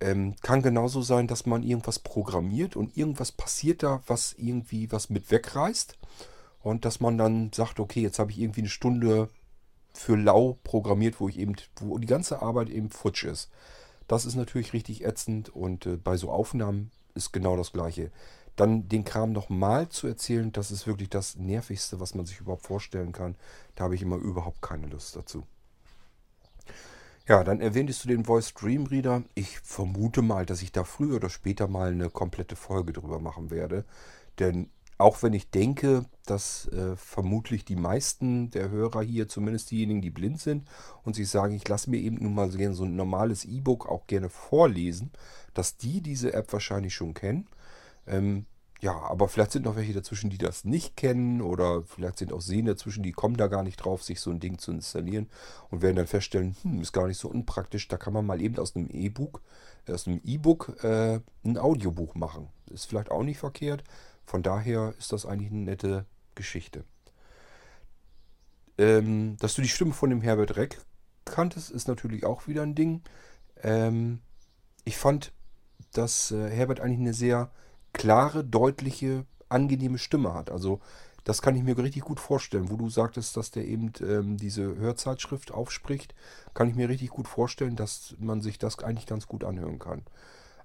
[0.02, 5.10] Ähm, kann genauso sein, dass man irgendwas programmiert und irgendwas passiert da, was irgendwie was
[5.10, 5.96] mit wegreißt.
[6.60, 9.28] Und dass man dann sagt, okay, jetzt habe ich irgendwie eine Stunde
[9.94, 13.48] für lau programmiert, wo ich eben, wo die ganze Arbeit eben futsch ist.
[14.08, 18.10] Das ist natürlich richtig ätzend und äh, bei so Aufnahmen ist genau das gleiche.
[18.56, 22.66] Dann den Kram nochmal zu erzählen, das ist wirklich das Nervigste, was man sich überhaupt
[22.66, 23.36] vorstellen kann.
[23.76, 25.44] Da habe ich immer überhaupt keine Lust dazu.
[27.28, 29.22] Ja, dann erwähntest du den Voice Dream Reader.
[29.34, 33.50] Ich vermute mal, dass ich da früher oder später mal eine komplette Folge drüber machen
[33.50, 33.84] werde.
[34.40, 40.00] Denn auch wenn ich denke, dass äh, vermutlich die meisten der Hörer hier, zumindest diejenigen,
[40.00, 40.68] die blind sind
[41.04, 44.28] und sich sagen, ich lasse mir eben nun mal so ein normales E-Book auch gerne
[44.28, 45.10] vorlesen,
[45.54, 47.48] dass die diese App wahrscheinlich schon kennen.
[48.06, 48.46] Ähm,
[48.82, 52.40] ja, aber vielleicht sind noch welche dazwischen, die das nicht kennen oder vielleicht sind auch
[52.40, 55.30] Sehende dazwischen, die kommen da gar nicht drauf, sich so ein Ding zu installieren
[55.70, 58.58] und werden dann feststellen, hm, ist gar nicht so unpraktisch, da kann man mal eben
[58.58, 59.40] aus einem E-Book,
[59.88, 62.48] aus einem E-Book äh, ein Audiobuch machen.
[62.70, 63.84] Ist vielleicht auch nicht verkehrt.
[64.24, 66.04] Von daher ist das eigentlich eine nette
[66.34, 66.84] Geschichte.
[68.78, 70.80] Ähm, dass du die Stimme von dem Herbert Reck
[71.24, 73.02] kanntest, ist natürlich auch wieder ein Ding.
[73.62, 74.18] Ähm,
[74.84, 75.30] ich fand,
[75.92, 77.52] dass äh, Herbert eigentlich eine sehr
[77.92, 80.50] klare, deutliche, angenehme Stimme hat.
[80.50, 80.80] Also
[81.24, 82.70] das kann ich mir richtig gut vorstellen.
[82.70, 86.14] Wo du sagtest, dass der eben ähm, diese Hörzeitschrift aufspricht,
[86.54, 90.02] kann ich mir richtig gut vorstellen, dass man sich das eigentlich ganz gut anhören kann.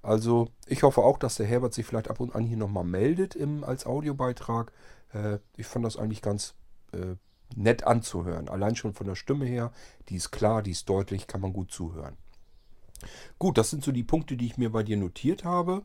[0.02, 3.36] Also ich hoffe auch, dass der Herbert sich vielleicht ab und an hier nochmal meldet
[3.36, 4.72] im, als Audiobeitrag.
[5.14, 6.56] Äh, ich fand das eigentlich ganz
[6.92, 7.16] äh,
[7.56, 8.50] nett anzuhören.
[8.50, 9.72] Allein schon von der Stimme her,
[10.10, 12.18] die ist klar, die ist deutlich, kann man gut zuhören.
[13.38, 15.84] Gut, das sind so die Punkte, die ich mir bei dir notiert habe.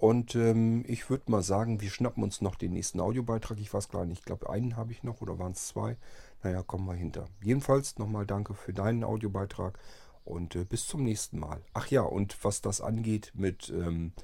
[0.00, 3.60] Und ähm, ich würde mal sagen, wir schnappen uns noch den nächsten Audiobeitrag.
[3.60, 5.98] Ich weiß gar nicht, ich glaube, einen habe ich noch oder waren es zwei?
[6.42, 7.26] Naja, kommen wir hinter.
[7.44, 9.78] Jedenfalls nochmal danke für deinen Audiobeitrag
[10.24, 11.60] und äh, bis zum nächsten Mal.
[11.74, 14.14] Ach ja, und was das angeht mit ähm,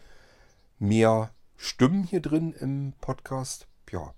[0.78, 4.14] mehr Stimmen hier drin im Podcast, ja,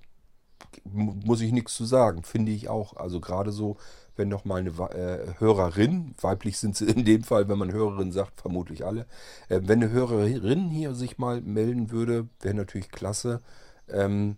[0.85, 2.23] muss ich nichts zu sagen.
[2.23, 2.97] Finde ich auch.
[2.97, 3.77] Also gerade so,
[4.17, 8.13] wenn noch mal eine äh, Hörerin, weiblich sind sie in dem Fall, wenn man Hörerin
[8.13, 9.07] sagt, vermutlich alle,
[9.49, 13.41] äh, wenn eine Hörerin hier sich mal melden würde, wäre natürlich klasse.
[13.89, 14.37] Ähm,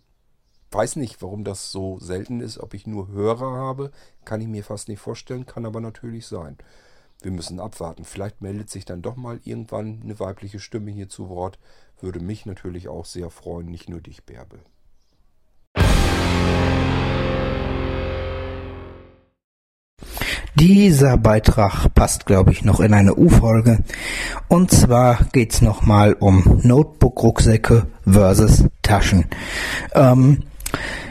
[0.70, 3.90] weiß nicht, warum das so selten ist, ob ich nur Hörer habe,
[4.24, 6.56] kann ich mir fast nicht vorstellen, kann aber natürlich sein.
[7.22, 8.04] Wir müssen abwarten.
[8.04, 11.58] Vielleicht meldet sich dann doch mal irgendwann eine weibliche Stimme hier zu Wort.
[12.00, 14.60] Würde mich natürlich auch sehr freuen, nicht nur dich, Bärbel.
[20.60, 23.78] Dieser Beitrag passt, glaube ich, noch in eine U-Folge.
[24.48, 29.24] Und zwar geht's nochmal um Notebook-Rucksäcke versus Taschen.
[29.94, 30.40] Ähm,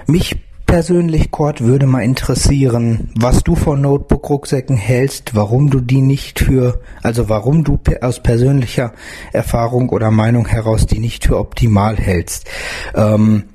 [0.05, 6.39] mich persönlich, Kurt, würde mal interessieren, was du von Notebook-Rucksäcken hältst, warum du die nicht
[6.39, 8.93] für, also warum du aus persönlicher
[9.33, 12.47] Erfahrung oder Meinung heraus die nicht für optimal hältst.
[12.93, 13.45] Ähm,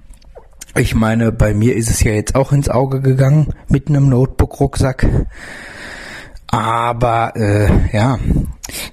[0.77, 5.07] ich meine, bei mir ist es ja jetzt auch ins Auge gegangen mit einem Notebook-Rucksack.
[6.55, 8.19] Aber äh, ja,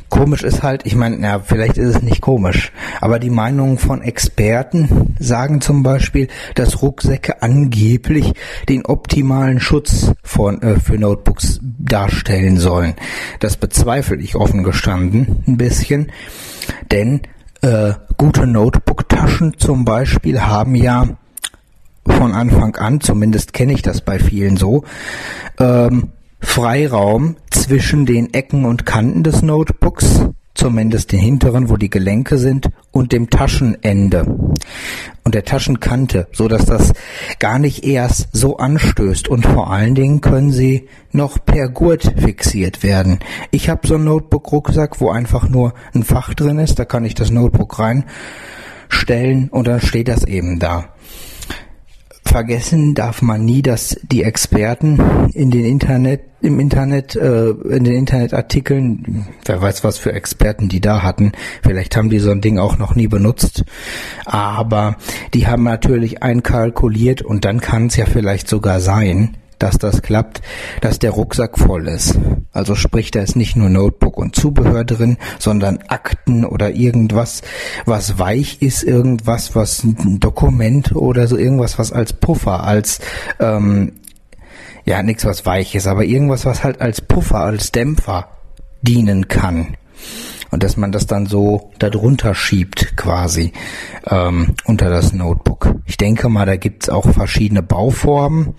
[0.09, 4.01] komisch ist halt, ich meine, ja, vielleicht ist es nicht komisch, aber die Meinungen von
[4.01, 8.33] Experten sagen zum Beispiel, dass Rucksäcke angeblich
[8.67, 12.95] den optimalen Schutz von, äh, für Notebooks darstellen sollen.
[13.39, 16.11] Das bezweifle ich offen gestanden ein bisschen,
[16.91, 17.21] denn
[17.61, 21.09] äh, gute Notebook-Taschen zum Beispiel haben ja
[22.05, 24.83] von Anfang an, zumindest kenne ich das bei vielen so,
[25.59, 30.25] ähm, Freiraum zwischen den Ecken und Kanten des Notebooks,
[30.55, 34.25] zumindest den hinteren, wo die Gelenke sind, und dem Taschenende
[35.23, 36.93] und der Taschenkante, so dass das
[37.39, 42.83] gar nicht erst so anstößt und vor allen Dingen können sie noch per Gurt fixiert
[42.83, 43.19] werden.
[43.51, 47.15] Ich habe so einen Notebook-Rucksack, wo einfach nur ein Fach drin ist, da kann ich
[47.15, 50.89] das Notebook reinstellen und dann steht das eben da.
[52.23, 57.95] Vergessen darf man nie, dass die Experten in den Internet, im Internet, äh, in den
[57.95, 62.57] Internetartikeln, wer weiß was für Experten die da hatten, vielleicht haben die so ein Ding
[62.57, 63.65] auch noch nie benutzt,
[64.25, 64.95] aber
[65.33, 70.41] die haben natürlich einkalkuliert und dann kann es ja vielleicht sogar sein, dass das klappt,
[70.81, 72.17] dass der Rucksack voll ist.
[72.51, 77.41] Also sprich, da ist nicht nur Notebook und Zubehör drin, sondern Akten oder irgendwas,
[77.85, 82.99] was weich ist, irgendwas, was ein Dokument oder so irgendwas, was als Puffer, als
[83.39, 83.93] ähm,
[84.85, 88.27] ja nichts was weich ist, aber irgendwas, was halt als Puffer, als Dämpfer
[88.81, 89.77] dienen kann.
[90.49, 93.53] Und dass man das dann so darunter schiebt quasi
[94.09, 95.75] ähm, unter das Notebook.
[95.85, 98.55] Ich denke mal, da gibt's auch verschiedene Bauformen.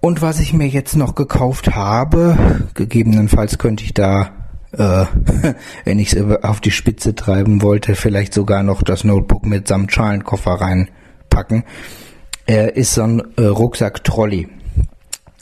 [0.00, 4.30] Und was ich mir jetzt noch gekauft habe, gegebenenfalls könnte ich da,
[4.72, 5.04] äh,
[5.84, 9.92] wenn ich es auf die Spitze treiben wollte, vielleicht sogar noch das Notebook mit samt
[9.92, 11.64] Schalenkoffer reinpacken,
[12.48, 14.48] äh, ist so ein äh, Rucksack-Trolley.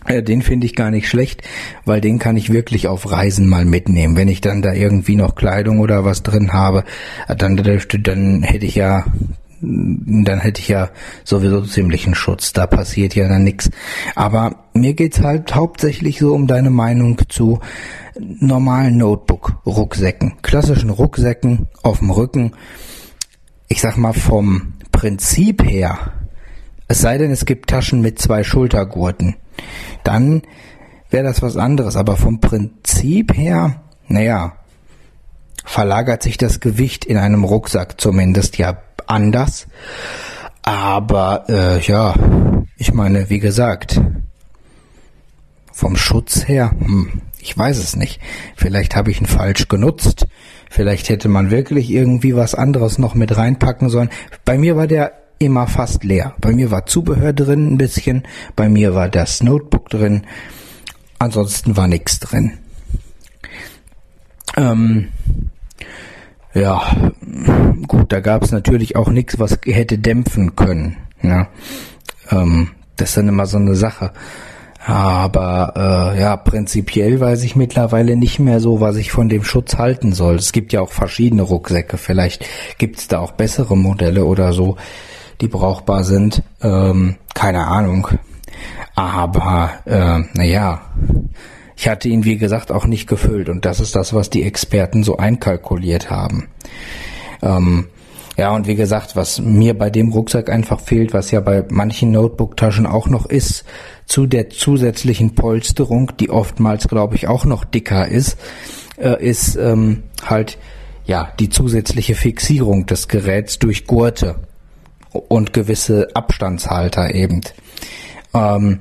[0.06, 1.42] Äh, den finde ich gar nicht schlecht,
[1.84, 4.16] weil den kann ich wirklich auf Reisen mal mitnehmen.
[4.16, 6.82] Wenn ich dann da irgendwie noch Kleidung oder was drin habe,
[7.28, 9.04] dann, dann hätte ich ja
[9.60, 10.90] dann hätte ich ja
[11.24, 12.52] sowieso ziemlichen Schutz.
[12.52, 13.70] Da passiert ja dann nichts.
[14.14, 17.60] Aber mir geht's halt hauptsächlich so um deine Meinung zu
[18.18, 22.52] normalen Notebook-Rucksäcken, klassischen Rucksäcken auf dem Rücken.
[23.68, 26.12] Ich sag mal vom Prinzip her,
[26.88, 29.36] es sei denn, es gibt Taschen mit zwei Schultergurten,
[30.04, 30.42] dann
[31.10, 31.96] wäre das was anderes.
[31.96, 34.56] Aber vom Prinzip her, naja,
[35.64, 38.78] verlagert sich das Gewicht in einem Rucksack zumindest ja
[39.08, 39.66] anders.
[40.62, 42.14] Aber äh, ja,
[42.76, 44.00] ich meine, wie gesagt,
[45.72, 48.20] vom Schutz her, hm, ich weiß es nicht.
[48.56, 50.26] Vielleicht habe ich ihn falsch genutzt.
[50.70, 54.10] Vielleicht hätte man wirklich irgendwie was anderes noch mit reinpacken sollen.
[54.44, 56.34] Bei mir war der immer fast leer.
[56.40, 58.24] Bei mir war Zubehör drin ein bisschen.
[58.56, 60.26] Bei mir war das Notebook drin.
[61.18, 62.58] Ansonsten war nichts drin.
[64.56, 65.08] Ähm,
[66.54, 66.82] ja,
[67.86, 70.96] gut, da gab es natürlich auch nichts, was hätte dämpfen können.
[71.22, 71.48] Ja.
[72.30, 74.12] Ähm, das ist dann immer so eine Sache.
[74.84, 79.76] Aber äh, ja, prinzipiell weiß ich mittlerweile nicht mehr so, was ich von dem Schutz
[79.76, 80.36] halten soll.
[80.36, 81.98] Es gibt ja auch verschiedene Rucksäcke.
[81.98, 82.46] Vielleicht
[82.78, 84.76] gibt es da auch bessere Modelle oder so,
[85.42, 86.42] die brauchbar sind.
[86.62, 88.08] Ähm, keine Ahnung.
[88.94, 90.80] Aber äh, naja,
[91.78, 95.04] ich hatte ihn, wie gesagt, auch nicht gefüllt und das ist das, was die Experten
[95.04, 96.48] so einkalkuliert haben.
[97.40, 97.86] Ähm,
[98.36, 102.10] ja, und wie gesagt, was mir bei dem Rucksack einfach fehlt, was ja bei manchen
[102.10, 103.64] Notebook-Taschen auch noch ist,
[104.06, 108.38] zu der zusätzlichen Polsterung, die oftmals, glaube ich, auch noch dicker ist,
[108.96, 110.58] äh, ist ähm, halt
[111.04, 114.34] ja die zusätzliche Fixierung des Geräts durch Gurte
[115.12, 117.42] und gewisse Abstandshalter eben.
[118.34, 118.80] Ähm,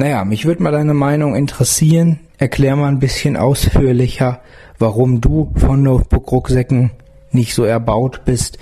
[0.00, 2.20] naja, mich würde mal deine Meinung interessieren.
[2.38, 4.40] Erklär mal ein bisschen ausführlicher,
[4.78, 6.92] warum du von Notebook-Rucksäcken
[7.32, 8.56] nicht so erbaut bist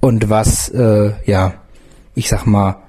[0.00, 1.54] und was, äh, ja,
[2.16, 2.82] ich sag mal,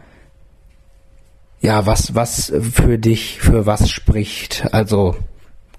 [1.62, 4.68] ja, was, was für dich, für was spricht.
[4.72, 5.16] Also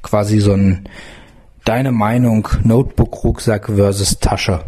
[0.01, 0.89] quasi so ein,
[1.65, 4.63] deine Meinung, Notebook-Rucksack versus Tasche.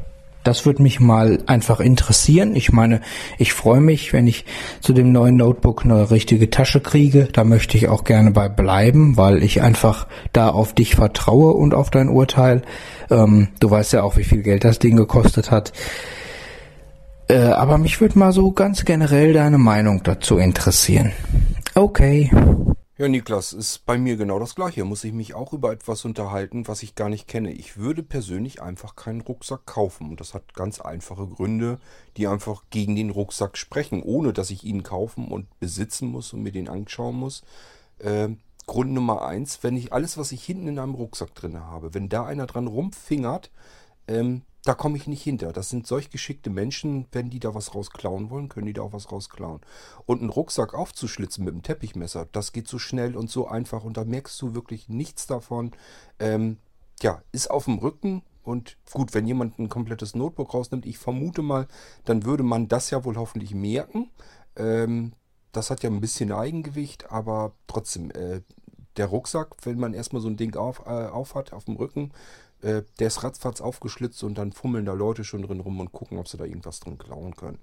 [0.46, 2.54] Das würde mich mal einfach interessieren.
[2.54, 3.00] Ich meine,
[3.36, 4.44] ich freue mich, wenn ich
[4.80, 7.26] zu dem neuen Notebook eine richtige Tasche kriege.
[7.32, 11.74] Da möchte ich auch gerne bei bleiben, weil ich einfach da auf dich vertraue und
[11.74, 12.62] auf dein Urteil.
[13.10, 15.72] Ähm, du weißt ja auch, wie viel Geld das Ding gekostet hat.
[17.26, 21.10] Äh, aber mich würde mal so ganz generell deine Meinung dazu interessieren.
[21.74, 22.30] Okay.
[22.98, 24.84] Ja, Niklas, ist bei mir genau das gleiche.
[24.86, 27.52] Muss ich mich auch über etwas unterhalten, was ich gar nicht kenne.
[27.52, 30.08] Ich würde persönlich einfach keinen Rucksack kaufen.
[30.08, 31.78] Und das hat ganz einfache Gründe,
[32.16, 36.42] die einfach gegen den Rucksack sprechen, ohne dass ich ihn kaufen und besitzen muss und
[36.42, 37.42] mir den anschauen muss.
[37.98, 38.30] Äh,
[38.66, 42.08] Grund Nummer eins, wenn ich alles, was ich hinten in einem Rucksack drin habe, wenn
[42.08, 43.50] da einer dran rumfingert,
[44.08, 45.52] ähm, da komme ich nicht hinter.
[45.52, 48.92] Das sind solch geschickte Menschen, wenn die da was rausklauen wollen, können die da auch
[48.92, 49.60] was rausklauen.
[50.06, 53.96] Und einen Rucksack aufzuschlitzen mit einem Teppichmesser, das geht so schnell und so einfach und
[53.96, 55.70] da merkst du wirklich nichts davon.
[56.18, 56.58] Ähm,
[57.00, 61.42] ja, ist auf dem Rücken und gut, wenn jemand ein komplettes Notebook rausnimmt, ich vermute
[61.42, 61.68] mal,
[62.04, 64.10] dann würde man das ja wohl hoffentlich merken.
[64.56, 65.12] Ähm,
[65.52, 68.40] das hat ja ein bisschen Eigengewicht, aber trotzdem, äh,
[68.96, 72.12] der Rucksack, wenn man erstmal so ein Ding auf, äh, auf hat auf dem Rücken,
[72.62, 76.18] äh, der ist ratzfatz aufgeschlitzt und dann fummeln da Leute schon drin rum und gucken,
[76.18, 77.58] ob sie da irgendwas drin klauen können.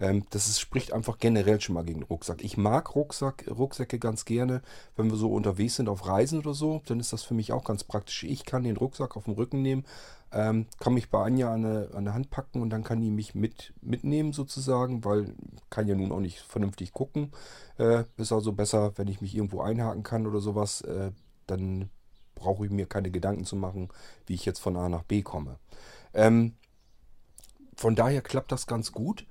[0.00, 2.42] Ähm, das ist, spricht einfach generell schon mal gegen Rucksack.
[2.44, 4.62] Ich mag Rucksack, Rucksäcke ganz gerne,
[4.96, 7.64] wenn wir so unterwegs sind auf Reisen oder so, dann ist das für mich auch
[7.64, 8.24] ganz praktisch.
[8.24, 9.84] Ich kann den Rucksack auf dem Rücken nehmen,
[10.32, 13.10] ähm, kann mich bei Anja an eine, an eine Hand packen und dann kann die
[13.10, 15.34] mich mit, mitnehmen sozusagen, weil
[15.70, 17.32] kann ja nun auch nicht vernünftig gucken.
[17.78, 21.10] Äh, ist also besser, wenn ich mich irgendwo einhaken kann oder sowas, äh,
[21.46, 21.90] dann
[22.36, 23.88] brauche ich mir keine Gedanken zu machen,
[24.26, 25.58] wie ich jetzt von A nach B komme.
[26.14, 26.54] Ähm,
[27.76, 29.26] von daher klappt das ganz gut.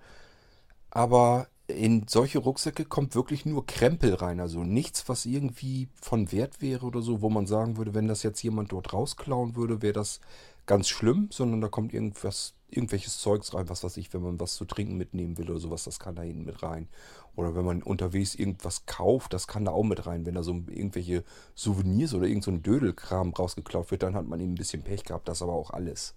[0.91, 4.39] Aber in solche Rucksäcke kommt wirklich nur Krempel rein.
[4.39, 8.23] Also nichts, was irgendwie von Wert wäre oder so, wo man sagen würde, wenn das
[8.23, 10.19] jetzt jemand dort rausklauen würde, wäre das
[10.65, 14.55] ganz schlimm, sondern da kommt irgendwas, irgendwelches Zeugs rein, was weiß ich, wenn man was
[14.55, 16.87] zu trinken mitnehmen will oder sowas, das kann da hinten mit rein.
[17.35, 20.25] Oder wenn man unterwegs irgendwas kauft, das kann da auch mit rein.
[20.25, 24.39] Wenn da so irgendwelche Souvenirs oder irgend so ein Dödelkram rausgeklaut wird, dann hat man
[24.39, 26.15] eben ein bisschen Pech gehabt, das aber auch alles.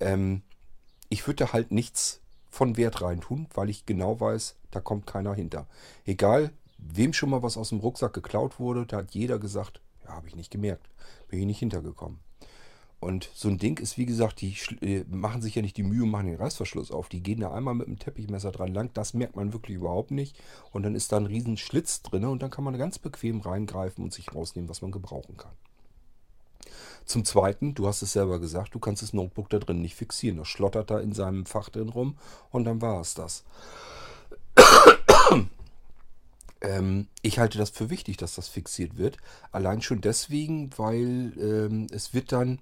[0.00, 0.42] Ähm,
[1.08, 5.34] ich würde da halt nichts von Wert reintun, weil ich genau weiß, da kommt keiner
[5.34, 5.66] hinter.
[6.04, 10.14] Egal, wem schon mal was aus dem Rucksack geklaut wurde, da hat jeder gesagt, ja,
[10.14, 10.88] habe ich nicht gemerkt,
[11.28, 12.18] bin ich nicht hintergekommen.
[12.98, 16.02] Und so ein Ding ist, wie gesagt, die äh, machen sich ja nicht die Mühe
[16.02, 17.08] und machen den Reißverschluss auf.
[17.08, 18.90] Die gehen da einmal mit dem Teppichmesser dran lang.
[18.94, 20.36] Das merkt man wirklich überhaupt nicht.
[20.72, 24.02] Und dann ist da ein riesen Schlitz drin und dann kann man ganz bequem reingreifen
[24.02, 25.52] und sich rausnehmen, was man gebrauchen kann.
[27.04, 30.38] Zum Zweiten, du hast es selber gesagt, du kannst das Notebook da drin nicht fixieren.
[30.38, 32.16] Das schlottert da in seinem Fach drin rum
[32.50, 33.44] und dann war es das.
[36.62, 39.18] ähm, ich halte das für wichtig, dass das fixiert wird.
[39.52, 42.58] Allein schon deswegen, weil ähm, es wird dann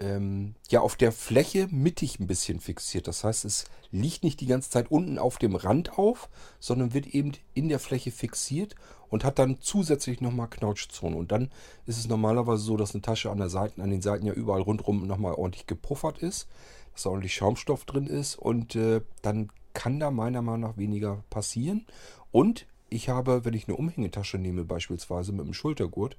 [0.00, 3.06] ähm, ja auf der Fläche mittig ein bisschen fixiert.
[3.06, 6.28] Das heißt, es liegt nicht die ganze Zeit unten auf dem Rand auf,
[6.58, 8.74] sondern wird eben in der Fläche fixiert
[9.08, 11.16] und hat dann zusätzlich nochmal Knautschzone.
[11.16, 11.50] Und dann
[11.86, 14.62] ist es normalerweise so, dass eine Tasche an der Seite, an den Seiten ja überall
[14.62, 16.48] rundherum nochmal ordentlich gepuffert ist,
[16.92, 21.22] dass da ordentlich Schaumstoff drin ist und äh, dann kann da meiner Meinung nach weniger
[21.30, 21.86] passieren.
[22.32, 26.16] Und ich habe, wenn ich eine Umhängetasche nehme, beispielsweise mit einem Schultergurt,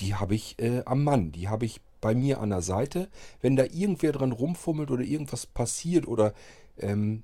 [0.00, 3.08] die habe ich äh, am Mann, die habe ich bei mir an der Seite.
[3.40, 6.34] Wenn da irgendwer dran rumfummelt oder irgendwas passiert oder
[6.78, 7.22] ähm,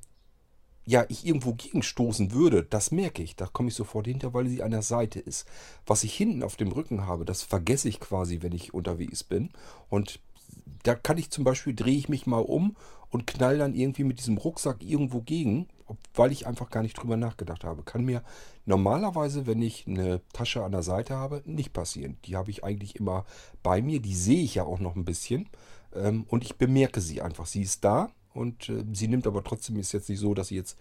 [0.84, 3.36] ja, ich irgendwo gegenstoßen würde, das merke ich.
[3.36, 5.46] Da komme ich sofort hinter, weil sie an der Seite ist.
[5.86, 9.50] Was ich hinten auf dem Rücken habe, das vergesse ich quasi, wenn ich unterwegs bin.
[9.88, 10.18] Und
[10.82, 12.76] da kann ich zum Beispiel, drehe ich mich mal um
[13.10, 15.68] und knall dann irgendwie mit diesem Rucksack irgendwo gegen,
[16.14, 17.82] weil ich einfach gar nicht drüber nachgedacht habe.
[17.82, 18.22] Kann mir
[18.66, 22.16] normalerweise, wenn ich eine Tasche an der Seite habe, nicht passieren.
[22.24, 23.24] Die habe ich eigentlich immer
[23.62, 24.00] bei mir.
[24.00, 25.48] Die sehe ich ja auch noch ein bisschen.
[25.94, 27.46] Ähm, und ich bemerke sie einfach.
[27.46, 30.56] Sie ist da und äh, sie nimmt aber trotzdem, ist jetzt nicht so, dass sie
[30.56, 30.76] jetzt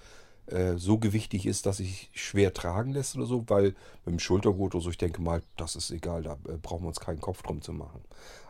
[0.47, 4.75] äh, so gewichtig ist, dass sich schwer tragen lässt oder so, weil mit dem Schultergurt
[4.75, 7.41] oder so, ich denke mal, das ist egal, da äh, brauchen wir uns keinen Kopf
[7.41, 8.01] drum zu machen.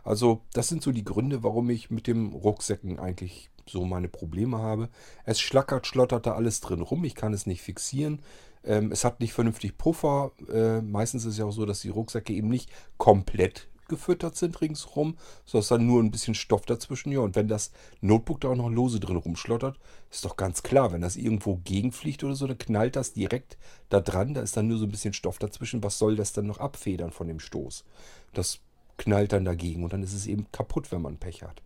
[0.02, 4.58] Also das sind so die Gründe, warum ich mit dem Rucksäcken eigentlich so meine Probleme
[4.58, 4.88] habe.
[5.24, 8.20] Es schlackert, schlottert da alles drin rum, ich kann es nicht fixieren.
[8.64, 10.32] Ähm, es hat nicht vernünftig Puffer.
[10.52, 14.60] Äh, meistens ist es ja auch so, dass die Rucksäcke eben nicht komplett gefüttert sind
[14.62, 17.12] ringsherum, sondern dann nur ein bisschen Stoff dazwischen.
[17.12, 19.78] Ja, und wenn das Notebook da auch noch lose drin rumschlottert,
[20.10, 23.58] ist doch ganz klar, wenn das irgendwo gegenfliegt oder so, dann knallt das direkt
[23.90, 24.32] da dran.
[24.32, 25.82] Da ist dann nur so ein bisschen Stoff dazwischen.
[25.82, 27.84] Was soll das dann noch abfedern von dem Stoß?
[28.32, 28.60] Das
[28.96, 31.62] knallt dann dagegen und dann ist es eben kaputt, wenn man Pech hat.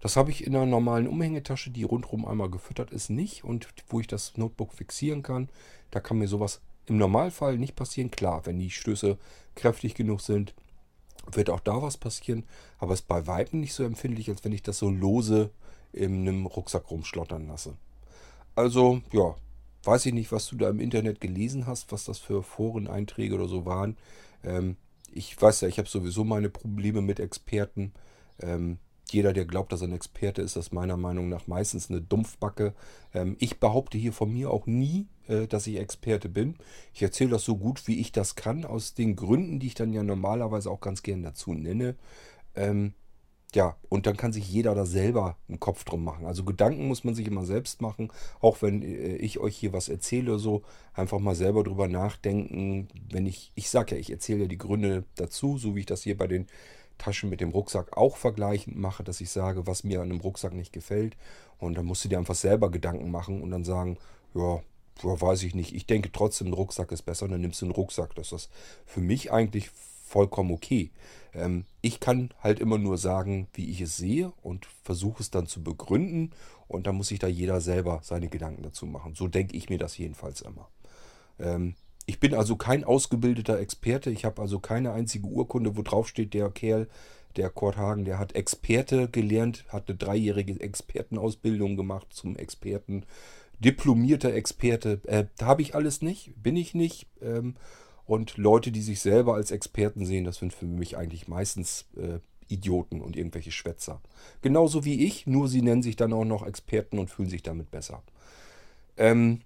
[0.00, 3.44] Das habe ich in einer normalen Umhängetasche, die rundherum einmal gefüttert ist, nicht.
[3.44, 5.50] Und wo ich das Notebook fixieren kann,
[5.90, 8.10] da kann mir sowas im Normalfall nicht passieren.
[8.10, 9.18] Klar, wenn die Stöße
[9.54, 10.54] kräftig genug sind,
[11.30, 12.44] wird auch da was passieren,
[12.78, 15.50] aber es ist bei Weitem nicht so empfindlich, als wenn ich das so lose
[15.92, 17.76] in einem Rucksack rumschlottern lasse.
[18.54, 19.34] Also, ja,
[19.84, 23.48] weiß ich nicht, was du da im Internet gelesen hast, was das für Foreneinträge oder
[23.48, 23.96] so waren.
[24.44, 24.76] Ähm,
[25.12, 27.92] ich weiß ja, ich habe sowieso meine Probleme mit Experten.
[28.40, 28.78] Ähm,
[29.12, 32.74] jeder, der glaubt, dass er ein Experte ist, ist meiner Meinung nach meistens eine Dumpfbacke.
[33.14, 36.56] Ähm, ich behaupte hier von mir auch nie, äh, dass ich Experte bin.
[36.94, 39.92] Ich erzähle das so gut, wie ich das kann, aus den Gründen, die ich dann
[39.92, 41.96] ja normalerweise auch ganz gern dazu nenne.
[42.54, 42.94] Ähm,
[43.54, 46.26] ja, und dann kann sich jeder da selber einen Kopf drum machen.
[46.26, 49.88] Also Gedanken muss man sich immer selbst machen, auch wenn äh, ich euch hier was
[49.88, 50.62] erzähle, so
[50.94, 52.88] einfach mal selber drüber nachdenken.
[53.10, 56.02] Wenn ich, ich sage ja, ich erzähle ja die Gründe dazu, so wie ich das
[56.02, 56.46] hier bei den
[57.00, 60.52] Taschen mit dem Rucksack auch vergleichend mache, dass ich sage, was mir an einem Rucksack
[60.52, 61.16] nicht gefällt.
[61.58, 63.98] Und dann musst du dir einfach selber Gedanken machen und dann sagen,
[64.34, 64.60] ja,
[65.02, 65.74] ja, weiß ich nicht.
[65.74, 67.24] Ich denke trotzdem, ein Rucksack ist besser.
[67.24, 68.14] Und dann nimmst du einen Rucksack.
[68.14, 68.50] Das ist
[68.86, 70.90] für mich eigentlich vollkommen okay.
[71.34, 75.46] Ähm, ich kann halt immer nur sagen, wie ich es sehe und versuche es dann
[75.46, 76.32] zu begründen.
[76.68, 79.14] Und dann muss sich da jeder selber seine Gedanken dazu machen.
[79.14, 80.68] So denke ich mir das jedenfalls immer.
[81.38, 81.74] Ähm,
[82.06, 84.10] ich bin also kein ausgebildeter Experte.
[84.10, 86.88] Ich habe also keine einzige Urkunde, wo drauf steht, der Kerl,
[87.36, 93.04] der Kurt Hagen, der hat Experte gelernt, hat eine dreijährige Expertenausbildung gemacht zum Experten.
[93.60, 97.06] Diplomierter Experte, äh, habe ich alles nicht, bin ich nicht.
[97.22, 97.54] Ähm,
[98.06, 102.18] und Leute, die sich selber als Experten sehen, das sind für mich eigentlich meistens äh,
[102.48, 104.00] Idioten und irgendwelche Schwätzer.
[104.42, 107.70] Genauso wie ich, nur sie nennen sich dann auch noch Experten und fühlen sich damit
[107.70, 108.02] besser.
[108.96, 109.42] Ähm,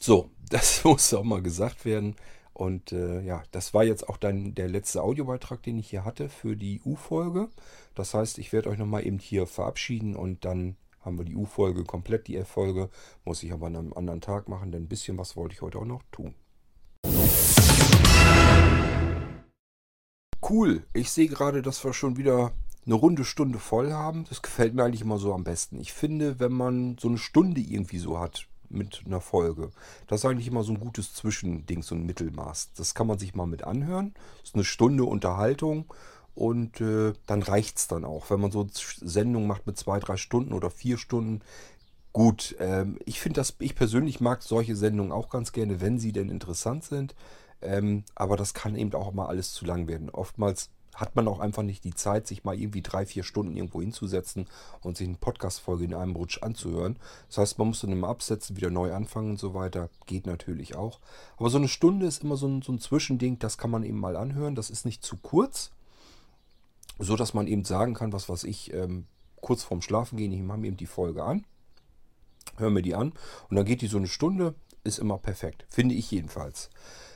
[0.00, 2.16] so, das muss auch mal gesagt werden.
[2.52, 6.28] Und äh, ja, das war jetzt auch dann der letzte Audiobeitrag, den ich hier hatte
[6.28, 7.48] für die U-Folge.
[7.94, 11.84] Das heißt, ich werde euch nochmal eben hier verabschieden und dann haben wir die U-Folge
[11.84, 12.90] komplett, die F-Folge.
[13.24, 15.78] Muss ich aber an einem anderen Tag machen, denn ein bisschen was wollte ich heute
[15.78, 16.34] auch noch tun.
[20.46, 22.52] Cool, ich sehe gerade, dass wir schon wieder
[22.84, 24.24] eine runde Stunde voll haben.
[24.28, 25.80] Das gefällt mir eigentlich immer so am besten.
[25.80, 29.70] Ich finde, wenn man so eine Stunde irgendwie so hat mit einer Folge,
[30.06, 32.72] das ist eigentlich immer so ein gutes Zwischending, so ein Mittelmaß.
[32.76, 34.14] Das kann man sich mal mit anhören.
[34.40, 35.92] Das ist eine Stunde Unterhaltung
[36.34, 38.30] und äh, dann reicht es dann auch.
[38.30, 41.42] Wenn man so Sendungen macht mit zwei, drei Stunden oder vier Stunden,
[42.12, 42.56] gut.
[42.58, 46.28] Ähm, ich finde das, ich persönlich mag solche Sendungen auch ganz gerne, wenn sie denn
[46.28, 47.14] interessant sind.
[47.62, 50.10] Ähm, aber das kann eben auch mal alles zu lang werden.
[50.10, 53.80] Oftmals hat man auch einfach nicht die Zeit, sich mal irgendwie drei, vier Stunden irgendwo
[53.80, 54.46] hinzusetzen
[54.82, 56.98] und sich eine Podcast-Folge in einem Rutsch anzuhören.
[57.28, 59.88] Das heißt, man muss dann immer absetzen, wieder neu anfangen und so weiter.
[60.06, 61.00] Geht natürlich auch.
[61.38, 63.98] Aber so eine Stunde ist immer so ein, so ein Zwischending, das kann man eben
[63.98, 64.54] mal anhören.
[64.54, 65.70] Das ist nicht zu kurz,
[66.98, 69.06] so dass man eben sagen kann, was weiß ich, ähm,
[69.40, 71.46] kurz vorm Schlafen gehen, ich mache mir eben die Folge an,
[72.58, 73.14] höre mir die an
[73.48, 75.64] und dann geht die so eine Stunde, ist immer perfekt.
[75.70, 76.68] Finde ich jedenfalls.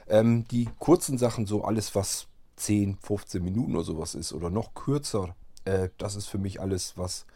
[0.07, 4.75] Ähm, die kurzen Sachen, so alles, was 10, 15 Minuten oder sowas ist oder noch
[4.75, 5.35] kürzer,
[5.65, 7.27] äh, das ist für mich alles, was,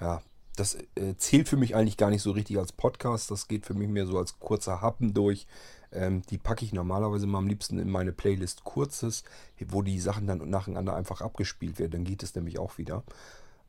[0.00, 0.22] ja,
[0.56, 3.30] das äh, zählt für mich eigentlich gar nicht so richtig als Podcast.
[3.30, 5.46] Das geht für mich mehr so als kurzer Happen durch.
[5.92, 9.22] Ähm, die packe ich normalerweise mal am liebsten in meine Playlist Kurzes,
[9.68, 11.92] wo die Sachen dann nacheinander einfach abgespielt werden.
[11.92, 13.04] Dann geht es nämlich auch wieder.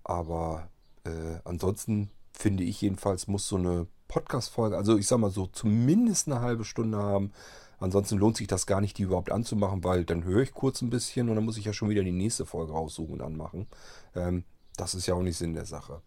[0.03, 0.70] Aber
[1.03, 6.28] äh, ansonsten finde ich jedenfalls, muss so eine Podcast-Folge, also ich sag mal so, zumindest
[6.28, 7.34] eine halbe Stunde haben.
[7.80, 10.89] Ansonsten lohnt sich das gar nicht, die überhaupt anzumachen, weil dann höre ich kurz ein
[10.89, 13.67] bisschen und dann muss ich ja schon wieder die nächste Folge raussuchen und anmachen.
[14.15, 14.43] Ähm,
[14.78, 16.01] das ist ja auch nicht Sinn der Sache.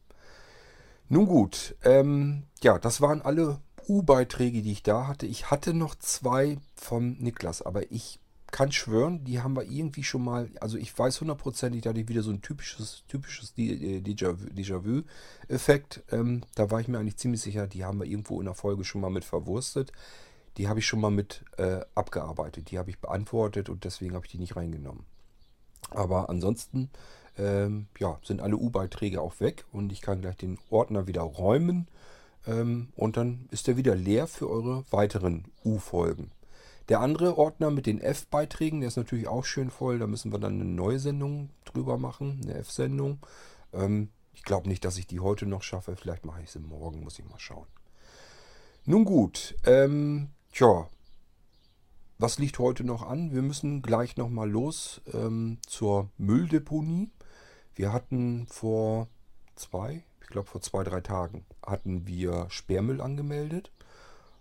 [1.08, 5.26] Nun gut, ähm, ja, das waren alle U-Beiträge, die ich da hatte.
[5.26, 10.24] Ich hatte noch zwei vom Niklas, aber ich kann schwören, die haben wir irgendwie schon
[10.24, 16.02] mal, also ich weiß hundertprozentig, da hatte ich wieder so ein typisches, typisches äh, Déjà-vu-Effekt.
[16.10, 18.84] Ähm, da war ich mir eigentlich ziemlich sicher, die haben wir irgendwo in der Folge
[18.84, 19.92] schon mal mit verwurstet
[20.57, 22.70] die habe ich schon mal mit äh, abgearbeitet.
[22.70, 25.05] Die habe ich beantwortet und deswegen habe ich die nicht reingenommen.
[25.90, 26.90] Aber ansonsten
[27.38, 31.88] ähm, ja, sind alle U-Beiträge auch weg und ich kann gleich den Ordner wieder räumen
[32.46, 36.32] ähm, und dann ist er wieder leer für eure weiteren U-Folgen.
[36.88, 40.01] Der andere Ordner mit den F-Beiträgen, der ist natürlich auch schön voll.
[40.01, 43.20] Da müssen wir dann eine neue Sendung drüber machen, eine F-Sendung.
[43.72, 45.94] Ähm, ich glaube nicht, dass ich die heute noch schaffe.
[45.94, 47.66] Vielleicht mache ich sie morgen, muss ich mal schauen.
[48.86, 50.88] Nun gut, ähm, Tja,
[52.18, 53.32] was liegt heute noch an?
[53.32, 57.09] Wir müssen gleich nochmal los ähm, zur Mülldeponie.
[57.76, 59.07] Wir hatten vor
[59.55, 63.70] zwei, ich glaube vor zwei, drei Tagen, hatten wir Sperrmüll angemeldet.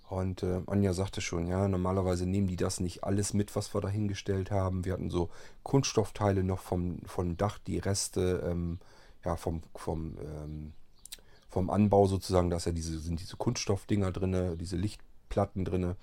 [0.10, 3.80] Und äh, Anja sagte schon, ja, normalerweise nehmen die das nicht alles mit, was wir
[3.80, 4.84] dahingestellt haben.
[4.84, 5.30] Wir hatten so
[5.62, 8.80] Kunststoffteile noch vom, vom Dach, die Reste ähm,
[9.24, 10.74] ja, vom, vom, ähm,
[11.50, 15.96] vom Anbau sozusagen, dass ja diese, sind diese Kunststoffdinger drin, diese Licht, Platten drin.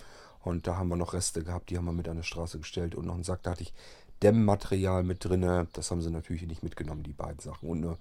[0.42, 2.94] Und da haben wir noch Reste gehabt, die haben wir mit an die Straße gestellt.
[2.94, 3.74] Und noch einen Sack, da hatte ich
[4.22, 5.66] Dämmmaterial mit drin.
[5.72, 7.68] Das haben sie natürlich nicht mitgenommen, die beiden Sachen.
[7.68, 7.96] Und eine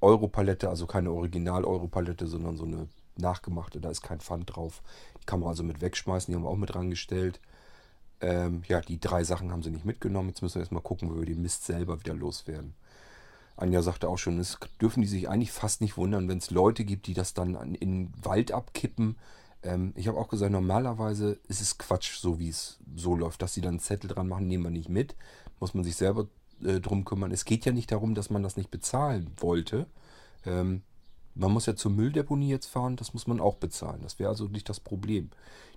[0.00, 3.80] Europalette, also keine Original-Europalette, sondern so eine nachgemachte.
[3.80, 4.82] Da ist kein Pfand drauf.
[5.20, 6.30] Die kann man also mit wegschmeißen.
[6.30, 7.40] Die haben wir auch mit rangestellt.
[8.20, 10.30] Ähm, ja, die drei Sachen haben sie nicht mitgenommen.
[10.30, 12.74] Jetzt müssen wir erstmal gucken, wo wir den Mist selber wieder loswerden.
[13.56, 16.84] Anja sagte auch schon, es dürfen die sich eigentlich fast nicht wundern, wenn es Leute
[16.84, 19.16] gibt, die das dann in den Wald abkippen
[19.64, 23.54] ähm, ich habe auch gesagt, normalerweise ist es Quatsch, so wie es so läuft, dass
[23.54, 25.16] sie dann einen Zettel dran machen, nehmen wir nicht mit.
[25.58, 26.28] Muss man sich selber
[26.62, 27.32] äh, drum kümmern.
[27.32, 29.86] Es geht ja nicht darum, dass man das nicht bezahlen wollte.
[30.44, 30.82] Ähm,
[31.34, 34.02] man muss ja zur Mülldeponie jetzt fahren, das muss man auch bezahlen.
[34.02, 35.30] Das wäre also nicht das Problem.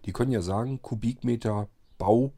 [0.05, 1.67] Die können ja sagen, Kubikmeter
[1.97, 2.31] Baumüll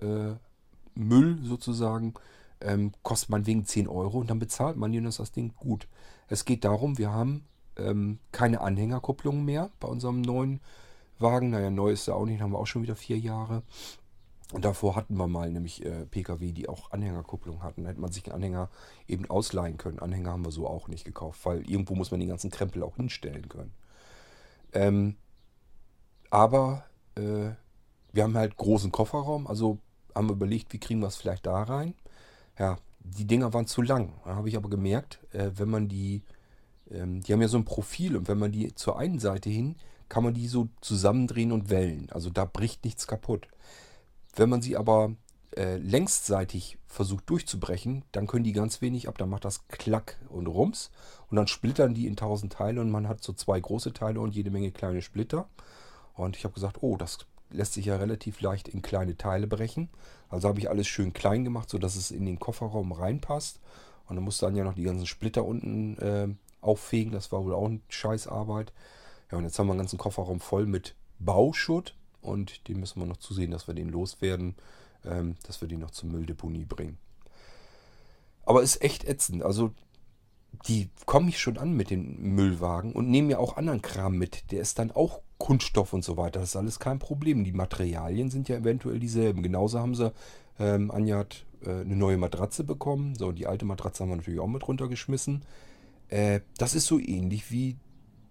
[0.00, 2.14] äh, sozusagen
[2.60, 5.86] ähm, kostet man wegen 10 Euro und dann bezahlt man ihnen das Ding gut.
[6.28, 7.44] Es geht darum, wir haben
[7.76, 10.60] ähm, keine Anhängerkupplung mehr bei unserem neuen
[11.18, 11.50] Wagen.
[11.50, 13.62] Naja, neu ist er auch nicht, haben wir auch schon wieder vier Jahre.
[14.52, 17.84] Und davor hatten wir mal nämlich äh, Pkw, die auch Anhängerkupplung hatten.
[17.84, 18.68] Da hätte man sich einen Anhänger
[19.08, 19.98] eben ausleihen können.
[19.98, 22.96] Anhänger haben wir so auch nicht gekauft, weil irgendwo muss man den ganzen Krempel auch
[22.96, 23.72] hinstellen können.
[24.72, 25.16] Ähm,
[26.30, 26.84] aber
[27.16, 27.50] äh,
[28.12, 29.78] wir haben halt großen Kofferraum, also
[30.14, 31.94] haben wir überlegt, wie kriegen wir es vielleicht da rein.
[32.58, 34.12] Ja, die Dinger waren zu lang.
[34.24, 36.22] Da habe ich aber gemerkt, äh, wenn man die,
[36.90, 39.76] ähm, die haben ja so ein Profil und wenn man die zur einen Seite hin
[40.08, 42.08] kann man die so zusammendrehen und wellen.
[42.10, 43.48] Also da bricht nichts kaputt.
[44.36, 45.14] Wenn man sie aber
[45.56, 49.18] äh, längsseitig versucht durchzubrechen, dann können die ganz wenig ab.
[49.18, 50.90] Dann macht das Klack und Rums
[51.30, 54.34] und dann splittern die in tausend Teile und man hat so zwei große Teile und
[54.34, 55.48] jede Menge kleine Splitter.
[56.14, 57.18] Und ich habe gesagt, oh, das
[57.50, 59.88] lässt sich ja relativ leicht in kleine Teile brechen.
[60.28, 63.60] Also habe ich alles schön klein gemacht, sodass es in den Kofferraum reinpasst.
[64.06, 66.28] Und dann musste dann ja noch die ganzen Splitter unten äh,
[66.60, 67.12] auffegen.
[67.12, 68.72] Das war wohl auch eine Scheißarbeit.
[69.34, 71.96] Ja, und jetzt haben wir einen ganzen Kofferraum voll mit Bauschutt.
[72.20, 74.54] Und den müssen wir noch zusehen, dass wir den loswerden,
[75.04, 76.98] ähm, dass wir den noch zur Mülldeponie bringen.
[78.44, 79.42] Aber ist echt ätzend.
[79.42, 79.72] Also
[80.68, 84.52] die kommen mich schon an mit den Müllwagen und nehmen ja auch anderen Kram mit.
[84.52, 86.38] Der ist dann auch Kunststoff und so weiter.
[86.38, 87.42] Das ist alles kein Problem.
[87.42, 89.42] Die Materialien sind ja eventuell dieselben.
[89.42, 90.12] Genauso haben sie,
[90.60, 93.16] ähm, Anja hat äh, eine neue Matratze bekommen.
[93.16, 95.42] So, die alte Matratze haben wir natürlich auch mit runtergeschmissen.
[96.08, 97.78] Äh, das ist so ähnlich wie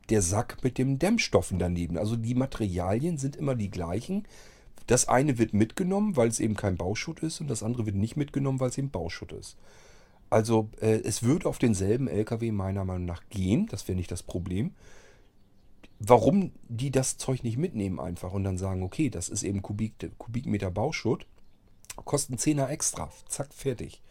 [0.10, 1.98] der Sack mit dem Dämmstoffen daneben.
[1.98, 4.28] Also die Materialien sind immer die gleichen.
[4.88, 8.18] Das eine wird mitgenommen, weil es eben kein Bauschutt ist und das andere wird nicht
[8.18, 9.58] mitgenommen, weil es eben Bauschutt ist.
[10.30, 14.24] Also äh, es würde auf denselben LKW meiner Meinung nach gehen, das wäre nicht das
[14.24, 14.72] Problem.
[16.00, 19.94] Warum die das Zeug nicht mitnehmen einfach und dann sagen, okay, das ist eben Kubik,
[20.18, 21.28] Kubikmeter Bauschutt,
[22.04, 24.02] kosten 10er extra, zack, fertig.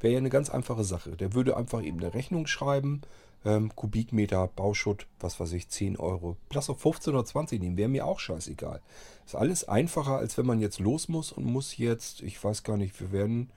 [0.00, 1.16] Wäre ja eine ganz einfache Sache.
[1.16, 3.02] Der würde einfach eben eine Rechnung schreiben,
[3.44, 6.36] ähm, Kubikmeter Bauschutt, was weiß ich, 10 Euro.
[6.52, 8.80] Lass auf 15 oder 20 nehmen, wäre mir auch scheißegal.
[9.26, 12.76] Ist alles einfacher, als wenn man jetzt los muss und muss jetzt, ich weiß gar
[12.76, 13.50] nicht, wir werden,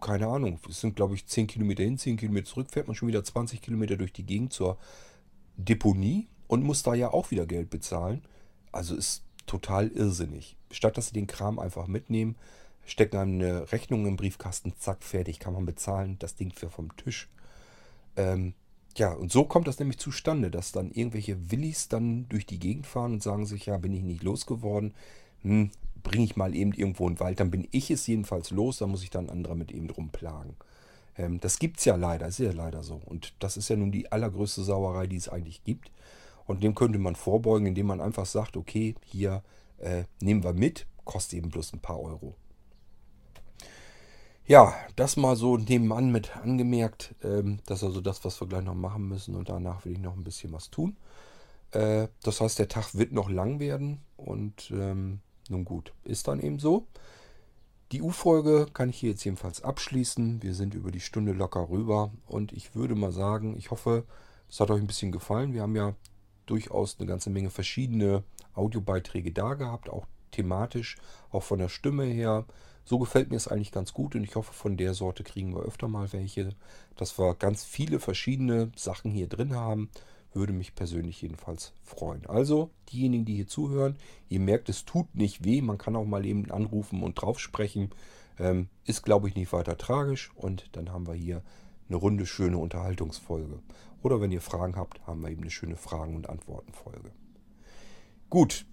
[0.00, 3.08] keine Ahnung, es sind glaube ich 10 Kilometer hin, 10 Kilometer zurück, fährt man schon
[3.08, 4.78] wieder 20 Kilometer durch die Gegend zur
[5.56, 8.22] Deponie und muss da ja auch wieder Geld bezahlen.
[8.72, 10.56] Also ist total irrsinnig.
[10.70, 12.36] Statt dass sie den Kram einfach mitnehmen,
[12.84, 17.28] stecken eine Rechnung im Briefkasten, zack, fertig, kann man bezahlen, das Ding für vom Tisch.
[18.16, 18.54] Ähm,
[18.98, 22.86] ja, und so kommt das nämlich zustande, dass dann irgendwelche Willis dann durch die Gegend
[22.86, 24.94] fahren und sagen sich, ja, bin ich nicht losgeworden,
[25.42, 25.70] hm,
[26.02, 28.90] bringe ich mal eben irgendwo in den Wald, dann bin ich es jedenfalls los, dann
[28.90, 30.56] muss ich dann andere mit eben drum plagen.
[31.16, 33.00] Ähm, das gibt es ja leider, ist ja leider so.
[33.04, 35.90] Und das ist ja nun die allergrößte Sauerei, die es eigentlich gibt.
[36.46, 39.42] Und dem könnte man vorbeugen, indem man einfach sagt, okay, hier
[39.78, 42.34] äh, nehmen wir mit, kostet eben bloß ein paar Euro.
[44.48, 47.14] Ja, das mal so nebenan mit angemerkt.
[47.22, 49.34] Ähm, das ist also das, was wir gleich noch machen müssen.
[49.34, 50.96] Und danach will ich noch ein bisschen was tun.
[51.72, 54.00] Äh, das heißt, der Tag wird noch lang werden.
[54.16, 55.20] Und ähm,
[55.50, 56.86] nun gut, ist dann eben so.
[57.92, 60.42] Die U-Folge kann ich hier jetzt jedenfalls abschließen.
[60.42, 62.10] Wir sind über die Stunde locker rüber.
[62.26, 64.04] Und ich würde mal sagen, ich hoffe,
[64.48, 65.52] es hat euch ein bisschen gefallen.
[65.52, 65.94] Wir haben ja
[66.46, 68.24] durchaus eine ganze Menge verschiedene
[68.54, 70.96] Audiobeiträge da gehabt, auch thematisch,
[71.30, 72.46] auch von der Stimme her.
[72.88, 75.60] So gefällt mir es eigentlich ganz gut und ich hoffe, von der Sorte kriegen wir
[75.60, 76.54] öfter mal welche,
[76.96, 79.90] dass wir ganz viele verschiedene Sachen hier drin haben.
[80.32, 82.24] Würde mich persönlich jedenfalls freuen.
[82.24, 83.96] Also, diejenigen, die hier zuhören,
[84.30, 85.60] ihr merkt, es tut nicht weh.
[85.60, 87.90] Man kann auch mal eben anrufen und drauf sprechen.
[88.38, 90.32] Ähm, ist, glaube ich, nicht weiter tragisch.
[90.34, 91.42] Und dann haben wir hier
[91.90, 93.58] eine runde, schöne Unterhaltungsfolge.
[94.02, 97.10] Oder wenn ihr Fragen habt, haben wir eben eine schöne Fragen- und Antwortenfolge.
[98.30, 98.64] Gut,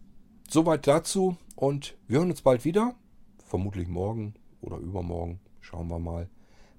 [0.49, 2.95] soweit dazu und wir hören uns bald wieder
[3.45, 5.39] vermutlich morgen oder übermorgen.
[5.61, 6.29] Schauen wir mal.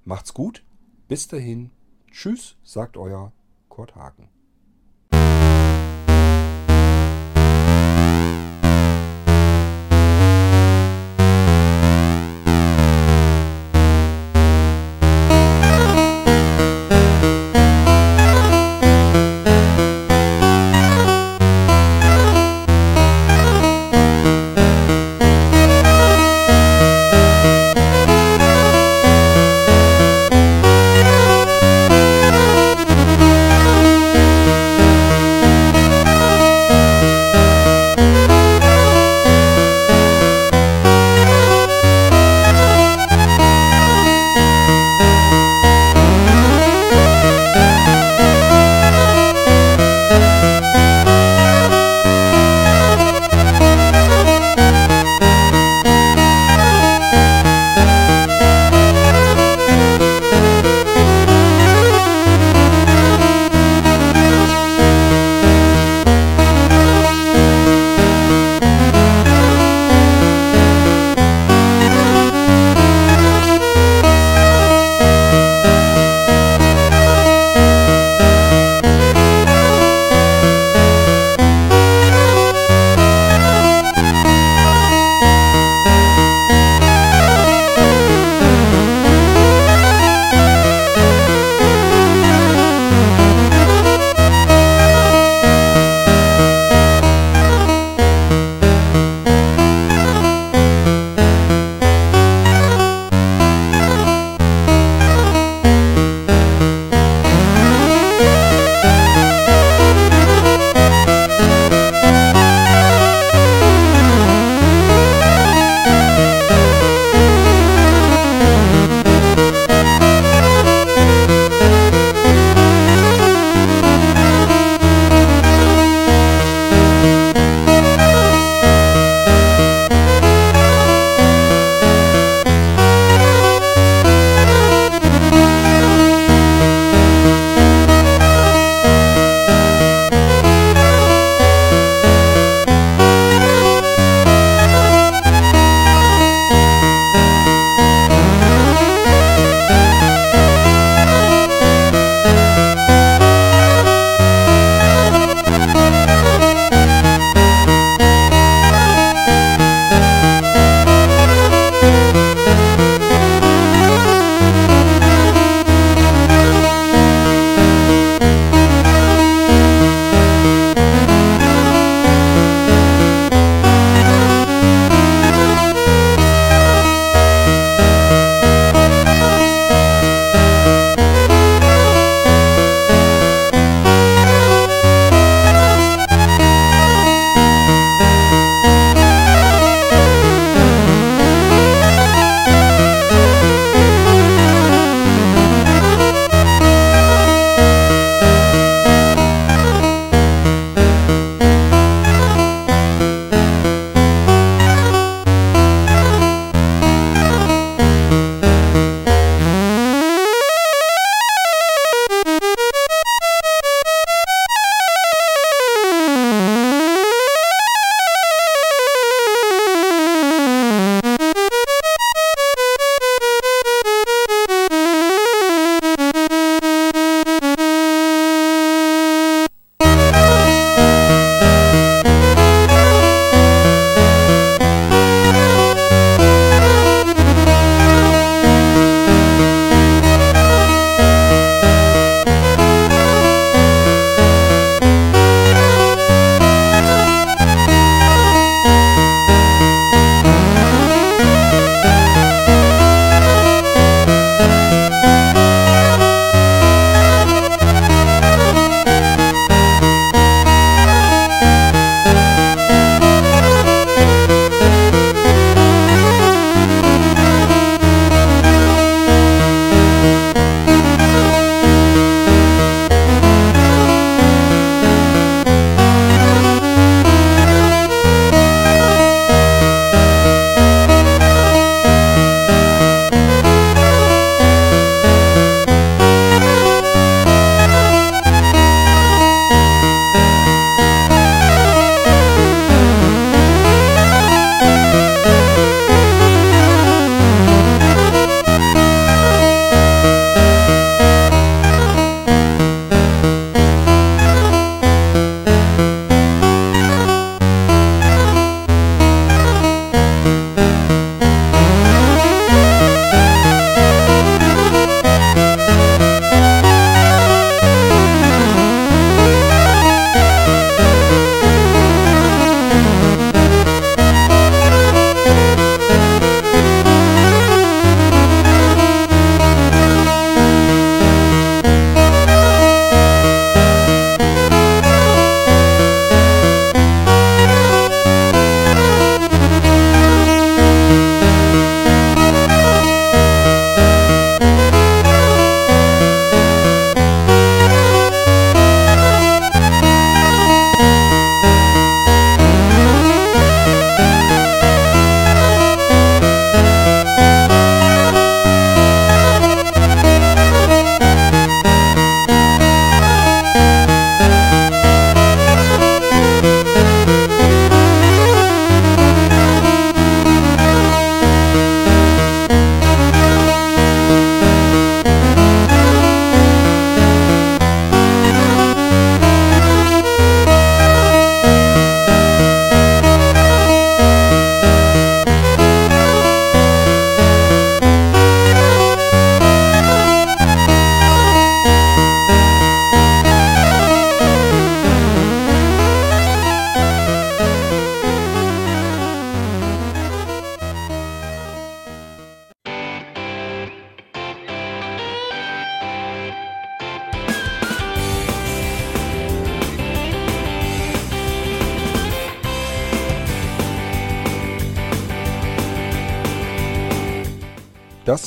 [0.04, 0.62] Macht's gut.
[1.08, 1.70] Bis dahin.
[2.10, 3.32] Tschüss, sagt euer
[3.68, 4.28] Kurt Hagen.